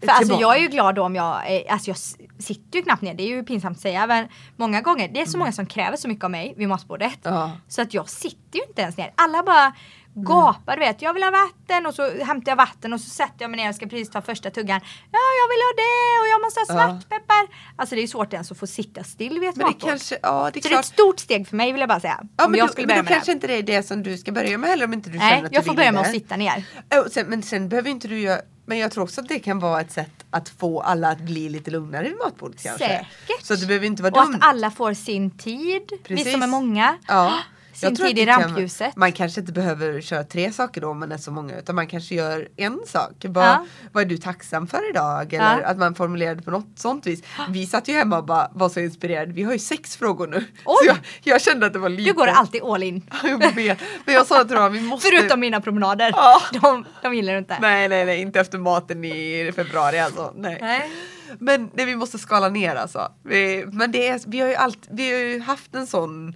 [0.00, 1.96] För alltså tillbaka- jag är ju glad då om jag, alltså jag
[2.42, 5.26] sitter ju knappt ner, det är ju pinsamt att säga men många gånger, det är
[5.26, 7.18] så många som kräver så mycket av mig vid matbordet.
[7.22, 7.50] Ja.
[7.68, 9.12] Så att jag sitter ju inte ens ner.
[9.16, 9.72] Alla bara
[10.14, 13.34] gapar du vet, jag vill ha vatten och så hämtar jag vatten och så sätter
[13.38, 14.80] jag mig ner och ska precis ta första tuggan.
[15.12, 16.88] Ja jag vill ha det och jag måste ha Ja.
[16.88, 17.48] svartpeppar.
[17.76, 19.88] Alltså det är svårt ens att få sitta still vid ett Men det matbord.
[19.90, 20.84] kanske, ja det är så det är ett klart.
[20.84, 22.18] stort steg för mig vill jag bara säga.
[22.36, 23.34] Ja, om men jag då, skulle men börja då med kanske det.
[23.34, 25.46] inte det är det som du ska börja med heller om inte du Nej, känner
[25.46, 26.06] att jag du får vill börja med det.
[26.06, 26.64] att sitta ner.
[27.10, 29.80] Sen, men sen behöver inte du göra, men jag tror också att det kan vara
[29.80, 32.86] ett sätt att få alla att bli lite lugnare vid matbordet kanske.
[32.88, 33.46] Säkert.
[33.46, 34.34] Så att det behöver inte vara Och dumt.
[34.34, 35.82] att alla får sin tid.
[35.90, 36.32] Vi Precis.
[36.32, 36.96] som är många.
[37.06, 37.38] Ja.
[37.80, 38.96] Sin tid i rampljuset.
[38.96, 41.86] Man kanske inte behöver köra tre saker då om man är så många utan man
[41.86, 43.12] kanske gör en sak.
[43.24, 43.66] Vad, Ja.
[43.92, 45.32] vad är du tacksam för idag?
[45.34, 45.66] Eller Ja.
[45.66, 47.22] att man formulerar det på något sånt vis.
[47.50, 49.32] Vi satt ju hemma och bara var så inspirerade.
[49.32, 50.36] Vi har ju sex frågor nu.
[50.36, 50.44] Oj.
[50.64, 52.10] Så jag, jag kände att det var lite.
[52.10, 53.02] Du går alltid all in.
[53.24, 53.78] Jag vet.
[54.04, 55.08] Men jag sa till dem vi måste.
[55.10, 56.10] Förutom mina promenader.
[56.16, 56.40] Ja.
[56.62, 57.58] De, de gillar du inte.
[57.60, 60.32] Nej nej nej inte efter maten i februari alltså.
[60.36, 60.58] Nej.
[60.60, 60.90] Nej.
[61.38, 63.12] Men det vi måste skala ner alltså.
[63.24, 66.34] Vi, men det är, vi har ju allt, vi har ju haft en sån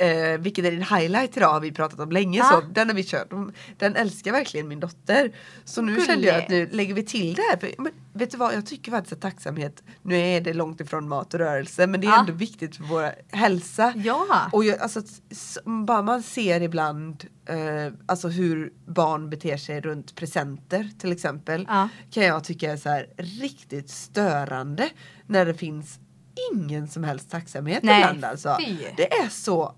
[0.00, 2.44] Eh, vilket är din highlight idag har vi pratat om länge Ja.
[2.44, 3.30] så den har vi kört.
[3.30, 5.32] De- Den älskar verkligen min dotter.
[5.64, 6.06] Så nu Gullig.
[6.06, 7.56] kände jag att nu lägger vi till det här.
[7.56, 11.08] För, men, vet du vad, jag tycker faktiskt att tacksamhet, nu är det långt ifrån
[11.08, 12.20] mat och rörelse men det är Ja.
[12.20, 13.92] ändå viktigt för vår hälsa.
[13.96, 14.48] Ja.
[14.52, 15.02] Och jag, alltså,
[15.86, 21.66] bara man ser ibland eh, alltså hur barn beter sig runt presenter till exempel.
[21.68, 21.88] Ja.
[22.10, 24.88] Kan jag tycka är så här riktigt störande.
[25.26, 25.98] När det finns
[26.52, 28.56] ingen som helst tacksamhet Nej, ibland alltså.
[28.66, 28.76] fy.
[28.96, 29.74] Det är så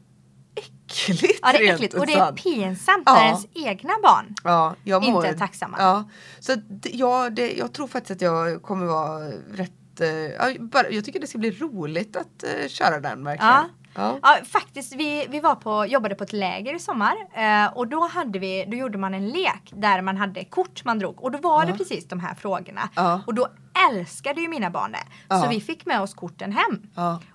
[0.55, 1.39] äckligt.
[1.43, 3.15] Ja det är äckligt och det är pinsamt Ja.
[3.15, 5.77] när ens egna barn Ja, jag inte mår, är tacksamma.
[5.81, 6.05] Ja,
[6.41, 11.21] så det, ja, det, jag tror faktiskt att jag kommer vara rätt eh, jag tycker
[11.21, 13.53] det ska bli roligt att eh, köra den verkligen.
[13.53, 13.65] Ja.
[13.95, 14.19] Ja.
[14.23, 18.09] Ja, faktiskt, vi, vi var på, jobbade på ett läger i sommar eh, och då,
[18.09, 21.39] hade vi, då gjorde man en lek där man hade kort man drog och då
[21.39, 21.77] var det Ja.
[21.77, 22.89] precis de här frågorna.
[22.97, 23.21] Ja.
[23.27, 23.49] Och då
[23.91, 25.35] älskade ju mina barn det.
[25.43, 26.83] Så vi fick med oss korten hem.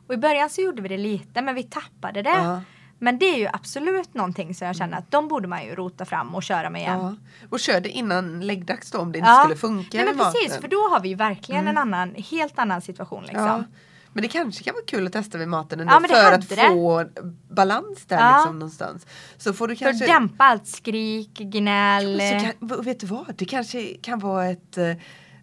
[0.07, 2.61] Och i början så gjorde vi det lite men vi tappade det.
[2.99, 6.05] Men det är ju absolut någonting som jag känner att de borde man ju rota
[6.05, 6.99] fram och köra med igen.
[6.99, 7.15] Ja.
[7.49, 9.39] Och kör det innan läggdags då om det inte Ja.
[9.43, 10.61] skulle funka Nej, men precis, maten.
[10.61, 13.45] för då har vi ju verkligen en annan, helt annan situation liksom.
[13.45, 13.63] ja.
[14.13, 16.55] Men det kanske kan vara kul att testa med maten ändå Ja, för att det.
[16.55, 17.05] få
[17.49, 18.37] balans där Ja.
[18.37, 19.05] liksom någonstans.
[19.37, 22.21] Så får du För kanske att dämpa allt skrik, gnäll.
[22.59, 23.33] Kan, vet du vad?
[23.37, 24.91] Det kanske kan vara ett eh,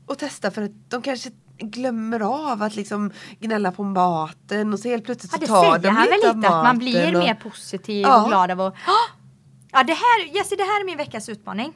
[0.08, 4.88] att testa för att de kanske glömmer av att liksom gnälla på maten och så
[4.88, 8.02] helt plötsligt så tar de han lite av lite att man blir och, mer positiv
[8.02, 8.22] Ja.
[8.22, 8.74] och glad av att
[9.72, 11.72] Ja det här, Jessie, det här är min veckas utmaning.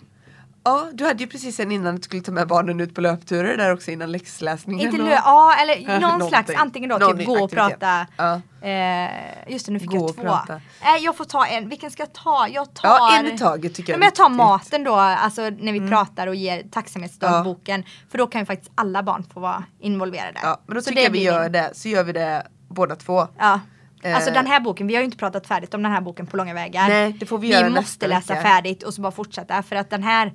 [0.64, 3.56] Ja, du hade ju precis en innan du skulle ta med barnen ut på löpturer
[3.56, 4.86] där också innan läxläsningen.
[4.88, 7.80] Inte och- lö- ja eller någon slags, antingen då Någon typ gå och aktivitet.
[7.80, 8.06] prata.
[8.16, 8.40] Ja.
[8.62, 10.52] Eh, just det nu fick Gå jag två.
[10.80, 12.48] Eh, jag får ta en, vilken ska jag ta?
[12.48, 13.98] Jag tar Ja, en i taget tycker Ja, jag.
[13.98, 14.24] men jag tar.
[14.26, 14.36] Mm.
[14.36, 17.84] maten då, alltså när vi pratar och ger tacksamhetsdagboken.
[18.10, 20.38] För då kan ju faktiskt alla barn få vara involverade.
[20.42, 22.96] Ja, men då Så tycker jag vi gör min- det, så gör vi det båda
[22.96, 23.28] två.
[23.38, 23.60] Ja.
[24.04, 24.34] Alltså Eh.
[24.34, 26.54] den här boken, vi har ju inte pratat färdigt om den här boken på långa
[26.54, 26.88] vägar.
[26.88, 28.48] Nej, det får vi vi göra måste nästa läsa vecka.
[28.48, 30.32] färdigt och så bara fortsätta för att den här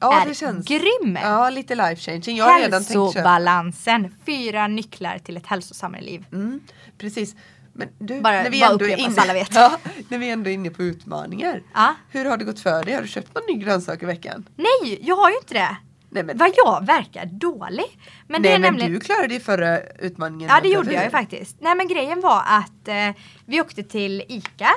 [0.00, 0.66] Ja, är det känns.
[0.66, 1.18] grym!
[1.22, 2.36] Ja, lite life changing.
[2.36, 3.14] Jag har redan tänkt.
[3.14, 6.26] Hälsobalansen, fyra nycklar till ett hälsosammare liv.
[6.32, 6.60] Mm,
[6.98, 7.34] precis.
[7.76, 9.48] Men du, Bara- när vi, bara ändå inne, alla vet.
[9.54, 11.62] Ja, när vi ändå är inne på utmaningar.
[11.74, 11.94] Ja.
[12.10, 12.94] Hur har det gått för dig?
[12.94, 14.48] Har du köpt någon ny grönsak i veckan?
[14.56, 15.76] Nej, jag har ju inte det.
[16.10, 17.98] Nej men, Vad jag verkar dålig.
[18.26, 18.92] Men det nej, är men nämligen...
[18.92, 20.48] du klarade ju förra utmaningen.
[20.48, 21.56] Ja det gjorde jag ju faktiskt.
[21.60, 24.70] Nej men grejen var att eh, vi åkte till ICA,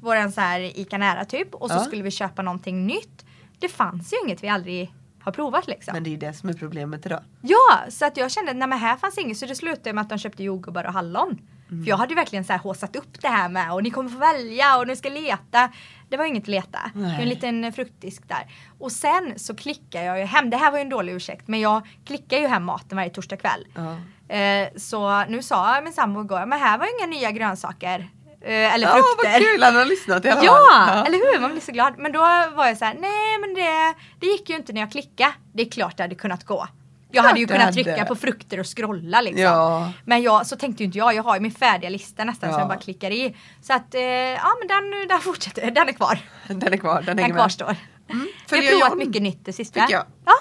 [0.00, 1.80] våran så här ICA nära typ och så Ja.
[1.84, 3.24] skulle vi köpa någonting nytt.
[3.58, 5.92] Det fanns ju inget vi aldrig har provat liksom.
[5.94, 7.20] Men det är ju det som är problemet idag.
[7.40, 10.18] Ja, så att jag kände att här fanns inget så det slutade med att de
[10.18, 11.38] köpte jordgubbar och hallon.
[11.70, 11.84] Mm.
[11.84, 14.18] För jag hade verkligen så här håsat upp det här med och ni kommer få
[14.18, 15.68] välja och ni ska leta.
[16.08, 16.78] Det var inget att leta.
[16.94, 17.22] Nej.
[17.22, 18.46] en liten fruktdisk där.
[18.78, 21.60] Och sen så klickar jag ju hem, det här var ju en dålig ursäkt men
[21.60, 23.66] jag klickar ju hem maten varje torsdag kväll.
[23.74, 23.96] Ja.
[24.36, 28.08] Eh, så nu sa min sambo igår, men här var ju inga nya grönsaker.
[28.40, 29.38] Eh, eller Ja, vad frukter.
[29.52, 30.58] kul, han har lyssnat i alla Ja,
[30.88, 31.06] fall.
[31.06, 31.40] eller hur?
[31.40, 31.94] Man blir så glad.
[31.98, 32.18] Men då
[32.54, 35.32] var jag så här, nej men det, det gick ju inte när jag klickade.
[35.52, 36.68] Det är klart det hade kunnat gå.
[37.14, 37.84] Jag hade ju kunnat hade.
[37.84, 39.42] trycka på frukter och scrolla liksom.
[39.42, 39.92] Ja.
[40.04, 41.14] Men jag, så tänkte ju inte jag.
[41.14, 42.54] Jag har ju min färdiga lista nästan Ja.
[42.54, 43.36] så jag bara klickar i.
[43.62, 45.70] Så att, eh, ja men den, den fortsätter.
[45.70, 46.18] Den är kvar.
[46.48, 47.76] Den är kvar, den Den kvarstår.
[48.10, 48.28] Mm.
[48.50, 49.80] Vi har provat mycket nytt det sista.
[49.80, 50.04] Tycker jag.
[50.24, 50.32] Ja,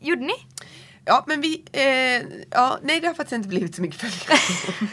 [0.00, 0.34] gjorde ni?
[1.04, 1.82] Ja men vi, eh,
[2.50, 4.40] ja nej det har faktiskt inte blivit så mycket följare.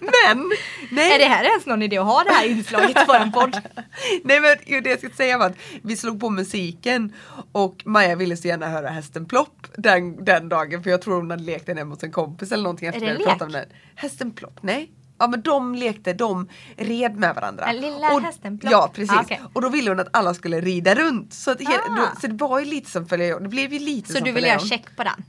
[0.00, 0.50] men,
[0.90, 1.12] nej.
[1.12, 3.60] Är det här ens någon idé att ha det här inslaget på en podd?
[4.24, 7.12] Nej men det jag ska säga var att vi slog på musiken
[7.52, 11.30] och Maja ville så gärna höra hästen Plopp den, den dagen för jag tror hon
[11.30, 13.64] hade lekt den hemma hos en kompis eller någonting efter det vi om den.
[13.94, 14.90] Hästen Plopp, nej.
[15.18, 17.66] Ja men de lekte, de red med varandra.
[17.66, 18.72] Den lilla hästen Plopp?
[18.72, 19.16] Ja precis.
[19.16, 19.40] Ah, okej.
[19.52, 21.32] Och då ville hon att alla skulle rida runt.
[21.32, 21.96] Så, att Ah.
[21.96, 24.32] då, så det var ju lite som följa Det blev ju lite Så som du
[24.32, 25.24] vill Följa göra check på den?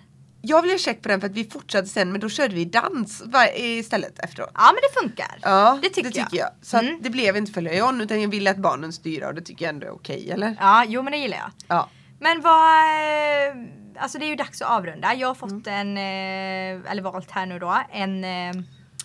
[0.45, 2.65] Jag vill göra check på den för att vi fortsatte sen men då körde vi
[2.65, 3.23] dans
[3.55, 4.51] istället efteråt.
[4.53, 5.37] Ja men det funkar.
[5.41, 6.49] Ja, Det tycker jag.
[6.61, 6.99] Så Mm.
[7.01, 9.73] det blev inte följa John utan jag ville att barnen styra och det tycker jag
[9.73, 10.55] ändå är okej eller?
[10.59, 11.51] Ja, jo men det gillar jag.
[11.67, 11.89] Ja.
[12.19, 13.55] Men vad, eh,
[14.03, 15.13] alltså det är ju dags att avrunda.
[15.13, 15.67] Jag har fått Mm.
[15.67, 18.51] en, eh, eller valt här nu då, en eh,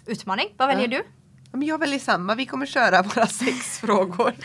[0.07, 0.49] utmaning.
[0.57, 0.99] Vad väljer Ja.
[0.99, 1.05] du?
[1.59, 4.32] Men jag väljer samma, vi kommer köra våra sex frågor.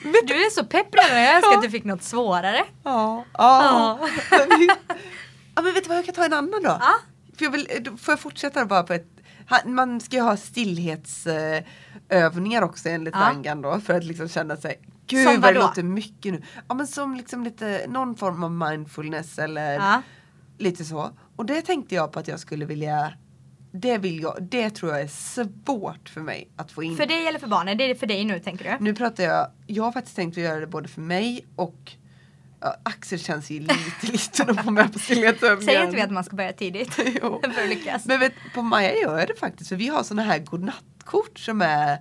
[0.00, 2.64] Du är så pepp redan, jag önskar att du fick något svårare.
[2.84, 3.24] Ja.
[3.38, 3.98] Ja.
[5.54, 6.76] ja men vet du vad, jag kan ta en annan då.
[6.80, 6.92] Ja.
[7.38, 9.06] För jag vill, då får jag fortsätta bara på ett,
[9.64, 13.20] man ska ju ha stillhetsövningar också enligt Ja.
[13.20, 16.42] Rangan då för att liksom känna sig Gud Som vad det låter mycket nu.
[16.68, 20.02] Ja men som liksom lite, någon form av mindfulness eller Ja.
[20.58, 21.10] lite så.
[21.36, 23.12] Och det tänkte jag på att jag skulle vilja
[23.72, 26.96] det vill jag, det tror jag är svårt för mig att få in.
[26.96, 27.78] För dig eller för barnen?
[27.78, 28.84] Det är för dig nu tänker du?
[28.84, 31.92] Nu pratar jag, jag har faktiskt tänkt att göra det både för mig och
[32.60, 33.76] ja, Axel känns ju lite
[34.12, 35.64] liten att få med på stillhetsövningen.
[35.64, 36.94] Säger inte vi att man ska börja tidigt?
[36.94, 38.06] För att lyckas.
[38.06, 41.62] Men vet, på Maja gör jag det faktiskt för vi har såna här godnattkort som
[41.62, 41.98] är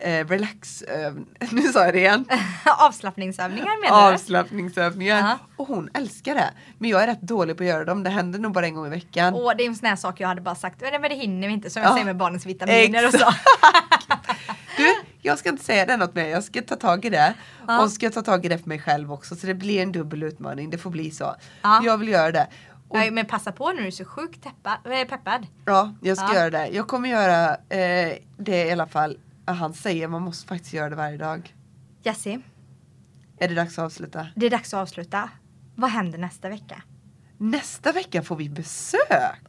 [0.00, 0.84] eh, relax,
[1.50, 2.24] nu sa jag det igen,
[2.78, 4.14] Avslappningsövningar menar du?
[4.14, 5.18] avslappningsövningar.
[5.18, 5.38] Ja.
[5.56, 6.50] Och hon älskar det.
[6.78, 8.86] Men jag är rätt dålig på att göra dem, det händer nog bara en gång
[8.86, 9.34] i veckan.
[9.34, 11.16] Åh, det är en sån här sak jag hade bara sagt, men det- men det
[11.16, 11.88] hinner vi inte som Ja.
[11.88, 13.16] jag säger med barnens vitaminer och så.
[13.18, 13.40] Exakt.
[14.76, 17.34] Du, jag ska inte säga det något mer, jag ska ta tag i det.
[17.68, 17.82] Ja.
[17.82, 20.22] Och ska ta tag i det för mig själv också så det blir en dubbel
[20.22, 21.34] utmaning, det får bli så.
[21.62, 21.80] Ja.
[21.84, 22.46] Jag vill göra det.
[22.88, 25.46] Och, Ja, men passa på nu, du är så sjukt äh, peppad.
[25.64, 26.34] ja, jag ska Ja.
[26.34, 26.68] göra det.
[26.68, 29.16] Jag kommer göra eh, det i alla fall.
[29.52, 31.54] Han säger man måste faktiskt göra det varje dag.
[32.02, 32.40] Jessie,
[33.38, 34.26] Är det dags att avsluta?
[34.36, 35.30] det är dags att avsluta.
[35.74, 36.82] Vad händer nästa vecka?
[37.38, 39.40] Nästa vecka får vi besök!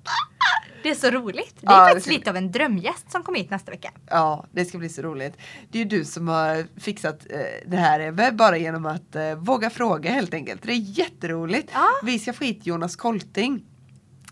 [0.84, 1.56] Det är så roligt.
[1.62, 3.92] Det är Ja, det faktiskt ska- lite av en drömgäst som kommer hit nästa vecka.
[4.10, 5.38] Ja, det ska bli så roligt.
[5.72, 9.36] Det är ju du som har fixat eh, det här Ebbe, bara genom att eh,
[9.36, 10.62] våga fråga helt enkelt.
[10.64, 11.70] Det är jätteroligt.
[11.74, 11.88] Ja.
[12.04, 13.66] Vi ska få hit Jonas Kolting.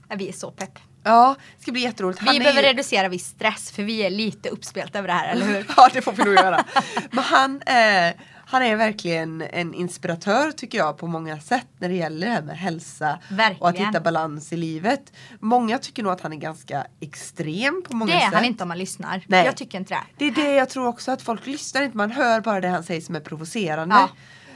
[0.09, 0.79] Ja, Vi är så pepp.
[1.03, 2.21] Ja, det ska bli jätteroligt.
[2.21, 5.45] Vi är behöver reducera viss stress för vi är lite uppspelta över det här, eller
[5.45, 5.65] hur?
[5.77, 6.65] Ja, det får vi nog göra.
[7.11, 8.13] Men han, eh,
[8.45, 12.41] han är verkligen en inspiratör tycker jag på många sätt när det gäller det här
[12.41, 13.61] med hälsa Verkligen.
[13.61, 15.13] och att hitta balans i livet.
[15.39, 18.33] Många tycker nog att han är ganska extrem på många Det är sätt.
[18.33, 19.23] han inte om man lyssnar.
[19.27, 19.45] Nej.
[19.45, 20.01] Jag tycker inte det.
[20.17, 22.83] Det är det jag tror också att folk lyssnar inte, man hör bara det han
[22.83, 23.95] säger som är provocerande.
[23.95, 24.03] Ja.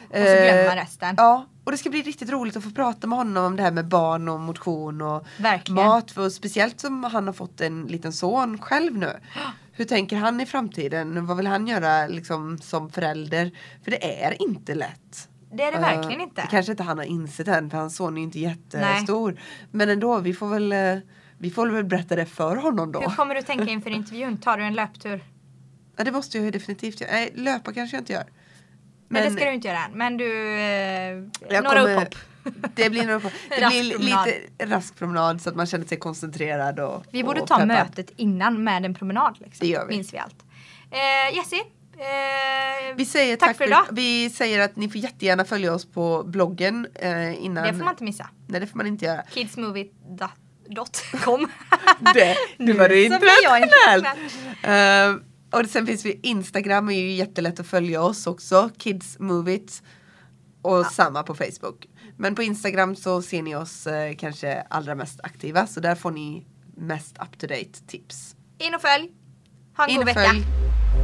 [0.10, 1.16] Och så glömmer man Eh, resten.
[1.18, 3.72] Ja, och det ska bli riktigt roligt att få prata med honom om det här
[3.72, 5.86] med barn och motion och Verkligen.
[5.86, 6.12] mat.
[6.12, 9.20] För speciellt som han har fått en liten son själv nu.
[9.72, 11.26] Hur tänker han i framtiden?
[11.26, 13.52] Vad vill han göra liksom, som förälder?
[13.84, 15.30] För det är inte lätt.
[15.54, 16.42] Det är det Eh, verkligen inte.
[16.42, 19.40] Det kanske inte han har insett än för hans son är ju inte jättestor.
[19.72, 20.98] Men ändå, vi får väl eh,
[21.38, 23.00] vi får väl berätta det för honom då.
[23.00, 24.38] Hur kommer du tänka inför intervjun?
[24.38, 25.24] Tar du en löptur?
[25.96, 27.12] Ja, det måste jag definitivt göra.
[27.12, 28.26] Nej, löpa kanske jag inte gör.
[29.14, 29.92] Men, det ska du inte göra än.
[29.94, 31.16] Men du, eh,
[31.62, 32.16] några kommer- upphopp.
[32.76, 36.80] Det blir, några, det Rask blir lite rask promenad så att man känner sig koncentrerad
[36.80, 37.68] och Vi borde och ta peppad.
[37.68, 39.36] mötet innan med en promenad.
[39.40, 39.68] Liksom.
[39.68, 39.96] Det gör vi.
[39.96, 40.36] Minns vi allt.
[40.92, 43.84] Eh, Jessie, eh, Vi säger tack, tack, för idag.
[43.92, 47.64] Vi säger att ni får jättegärna följa oss på bloggen eh, innan.
[47.64, 48.30] Det får man inte missa.
[48.48, 49.22] Nej, det får man inte göra.
[49.34, 51.48] Kidsmovie.com
[52.14, 54.06] Det, nu var du internationell.
[55.16, 55.22] Uh,
[55.54, 58.70] och sen finns vi Instagram är ju jättelätt att följa oss också.
[58.78, 59.84] Kids Move It.
[60.62, 61.88] Och samma på Facebook.
[62.18, 66.12] Men på Instagram så ser ni oss eh, kanske allra mest aktiva så där får
[66.12, 66.46] ni
[66.76, 68.36] mest up to date tips.
[68.58, 69.12] In och följ.
[69.78, 70.20] Ha en In god vecka.
[70.20, 70.44] följ.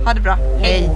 [0.06, 0.34] Ha det bra.
[0.62, 0.90] Hej.